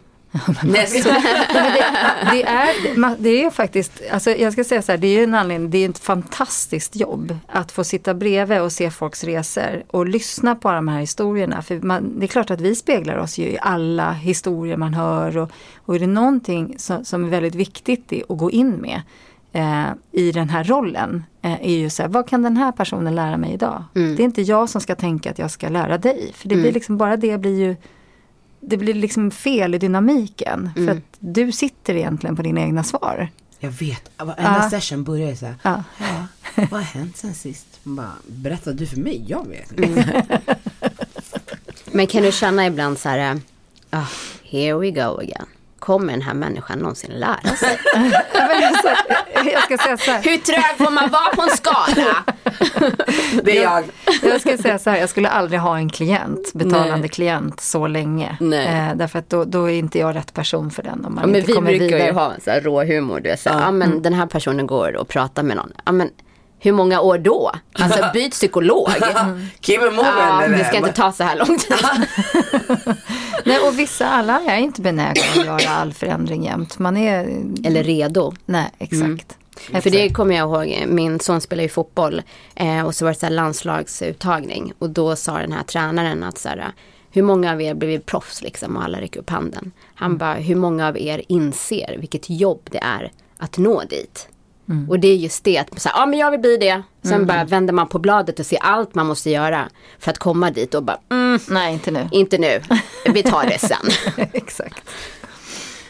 [2.31, 5.69] Det är, det- är faktiskt, alltså jag ska säga så här, det är en anledning,
[5.69, 10.55] det är ett fantastiskt jobb att få sitta bredvid och se folks resor och lyssna
[10.55, 11.61] på de här historierna.
[11.61, 15.37] För man, det är klart att vi speglar oss ju i alla historier man hör
[15.37, 19.01] och, och är det någonting som, som är väldigt viktigt att gå in med
[19.53, 23.15] eh, i den här rollen eh, är ju så här, vad kan den här personen
[23.15, 23.83] lära mig idag?
[23.93, 26.71] Det är inte jag som ska tänka att jag ska lära dig, för det blir
[26.71, 27.75] liksom bara det blir ju
[28.67, 30.69] det blir liksom fel i dynamiken.
[30.75, 33.29] För att du sitter egentligen på dina egna svar.
[33.59, 34.69] Jag vet, varenda Ja.
[34.69, 35.83] session börjar ju såhär, Ja.
[35.99, 37.67] ja, vad har hänt sen sist?
[37.83, 40.25] Man Bara, berätta du för mig, jag vet inte.
[41.91, 43.39] Men kan du känna ibland så här,
[43.89, 44.05] ah,
[44.43, 45.45] here we go again.
[45.79, 47.79] Kommer den här människan någonsin lära sig?
[48.63, 48.89] alltså,
[49.53, 50.23] Jag ska säga så här.
[50.23, 52.23] Hur trög får man vara på en skala?
[53.43, 53.83] Det är jag.
[54.23, 57.09] Jag ska säga så här, jag skulle aldrig ha en klient, betalande Nej.
[57.09, 58.37] klient så länge.
[58.39, 58.67] Nej.
[58.67, 61.27] Eh, därför att då, då är inte jag rätt person för den om man Ja,
[61.27, 62.05] men inte vi kommer brukar vidare.
[62.05, 63.19] ju ha en så här rå humor.
[63.19, 63.71] Du vet, så här, ja.
[63.71, 65.71] men den här personen går och pratar med någon.
[65.85, 66.09] Ja, men
[66.59, 67.51] hur många år då?
[67.73, 68.89] Alltså byt psykolog.
[69.61, 70.05] Keep it moving.
[70.05, 71.77] Ja, det ska inte ta så här lång tid.
[73.45, 76.79] Nej, och vissa, alla är inte benägna att göra all förändring jämt.
[76.79, 77.19] Man är...
[77.63, 78.33] Eller redo.
[78.45, 79.37] Nej, exakt.
[79.81, 82.21] För det kommer jag ihåg, min son spelar ju fotboll
[82.55, 86.37] eh, och så var det så här landslagsuttagning och då sa den här tränaren att
[86.37, 86.71] så här,
[87.11, 89.71] hur många av er blivit proffs liksom och alla räcker upp handen.
[89.95, 94.29] Han bara, hur många av er inser vilket jobb det är att nå dit?
[94.89, 96.81] Och det är just det, att så här, ja men jag vill bli det.
[97.03, 100.51] Sen bara vänder man på bladet och ser allt man måste göra för att komma
[100.51, 102.09] dit och bara, mm, Nej, inte nu.
[102.11, 102.61] inte nu,
[103.13, 104.25] vi tar det sen.
[104.33, 104.83] exakt.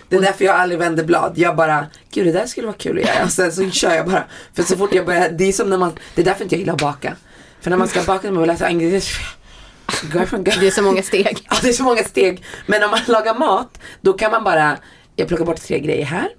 [0.10, 1.34] Det är därför jag aldrig vänder blad.
[1.36, 3.24] Jag bara, gud det där skulle vara kul att göra.
[3.24, 4.24] Och sen så kör jag bara.
[4.54, 6.60] För så fort jag börjar, det är som när man, det är därför inte jag
[6.60, 7.16] gillar att baka.
[7.62, 10.60] För när man ska baka, man vill läsa girl.
[10.60, 11.48] Det är så många steg.
[11.50, 12.44] Ja, det är så många steg.
[12.66, 14.78] Men om man lagar mat, då kan man bara,
[15.16, 16.30] jag plockar bort tre grejer här.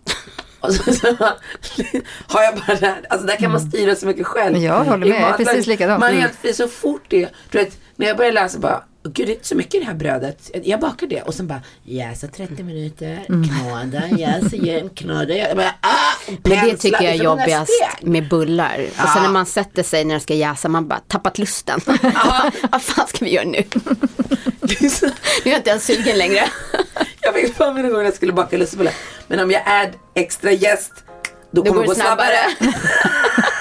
[0.60, 1.06] Och så, så
[2.26, 3.00] har jag bara det här.
[3.10, 4.56] Alltså där kan man styra så mycket själv.
[4.56, 6.00] Jag håller med, jag är precis likadan.
[6.00, 6.22] Man är Mm.
[6.22, 9.32] helt fri så fort det, du vet, när jag börjar läsa bara, "Åh, gud det
[9.32, 10.50] är inte så mycket i det här brödet.
[10.64, 13.48] Jag bakar det och sen bara, jäsa 30 minuter, Mm.
[13.48, 15.34] knåda, jäsa igen, knåda.
[15.34, 17.70] Jag bara, ah, Men det tycker jag är jobbigast
[18.02, 18.86] med bullar.
[19.02, 21.80] Och sen när man sätter sig när det ska jäsa, man bara tappat lusten.
[22.70, 23.62] Vad fan ska vi göra nu?
[25.44, 26.44] Nu är jag inte ens sugen längre.
[27.20, 28.94] Jag fick för mig någon gång när jag skulle baka lussebullar.
[29.26, 30.92] Men om jag är extra gäst,
[31.50, 32.38] då, kommer det gå snabbare.
[32.60, 32.68] Åh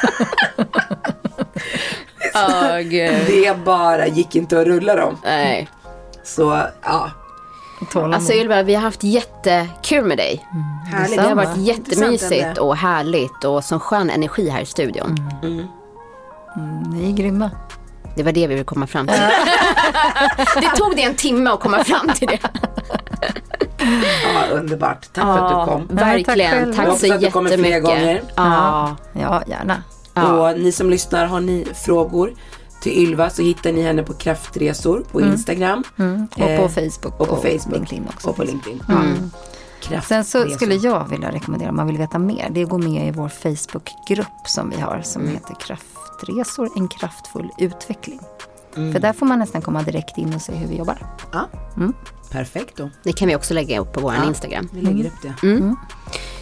[2.83, 3.13] gud.
[3.27, 5.17] Det bara gick inte att rulla dem.
[5.23, 5.67] Nej.
[6.23, 7.11] Så ja,
[7.91, 8.15] Tålamod.
[8.15, 10.45] Alltså Ylva, vi har haft jättekul med dig.
[10.91, 11.17] härligt.
[11.17, 15.15] Det har varit jättemysigt och härligt och sån skön energi här i studion.
[16.93, 17.51] Ni är grymma.
[18.15, 19.15] Det var det vi ville komma fram till.
[20.61, 22.39] det tog det en timme att komma fram till det.
[24.33, 25.07] Ja, underbart.
[25.13, 25.87] Tack för att du kom.
[25.91, 26.51] Nej, tack Verkligen.
[26.51, 26.73] själv.
[26.75, 27.83] Tack, Jag hoppas så att du kommer fler jättemycket.
[27.83, 28.21] gånger.
[28.35, 28.95] Ja.
[29.13, 29.83] Ja, gärna.
[30.25, 32.33] Och ni som lyssnar, har ni frågor
[32.81, 35.83] till Ylva så hittar ni henne på Kraftresor på Instagram.
[36.31, 37.73] Och på Eh, Facebook och på och Facebook.
[37.73, 38.29] LinkedIn också.
[38.29, 38.83] Och på LinkedIn.
[39.89, 40.01] Ja.
[40.01, 42.77] Sen så skulle jag vilja rekommendera, om man vill veta mer, det är att gå
[42.77, 48.19] med i vår Facebookgrupp som vi har som heter Kraftresor, en kraftfull utveckling.
[48.73, 50.97] För där får man nästan komma direkt in och se hur vi jobbar.
[51.31, 51.47] Ja.
[52.31, 52.89] Perfekt då.
[53.03, 54.69] Det kan vi också lägga upp på vår Instagram.
[54.73, 55.33] Vi lägger upp det.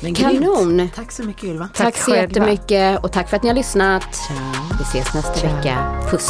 [0.01, 0.17] Men grymt.
[0.17, 0.89] Kanon.
[0.95, 1.69] Tack så mycket Ylva.
[1.73, 2.21] Tack, Tack så själva.
[2.21, 4.03] jättemycket och tack för att ni har lyssnat.
[4.15, 4.37] Ciao.
[4.79, 6.01] Vi ses nästa vecka.
[6.11, 6.29] Puss.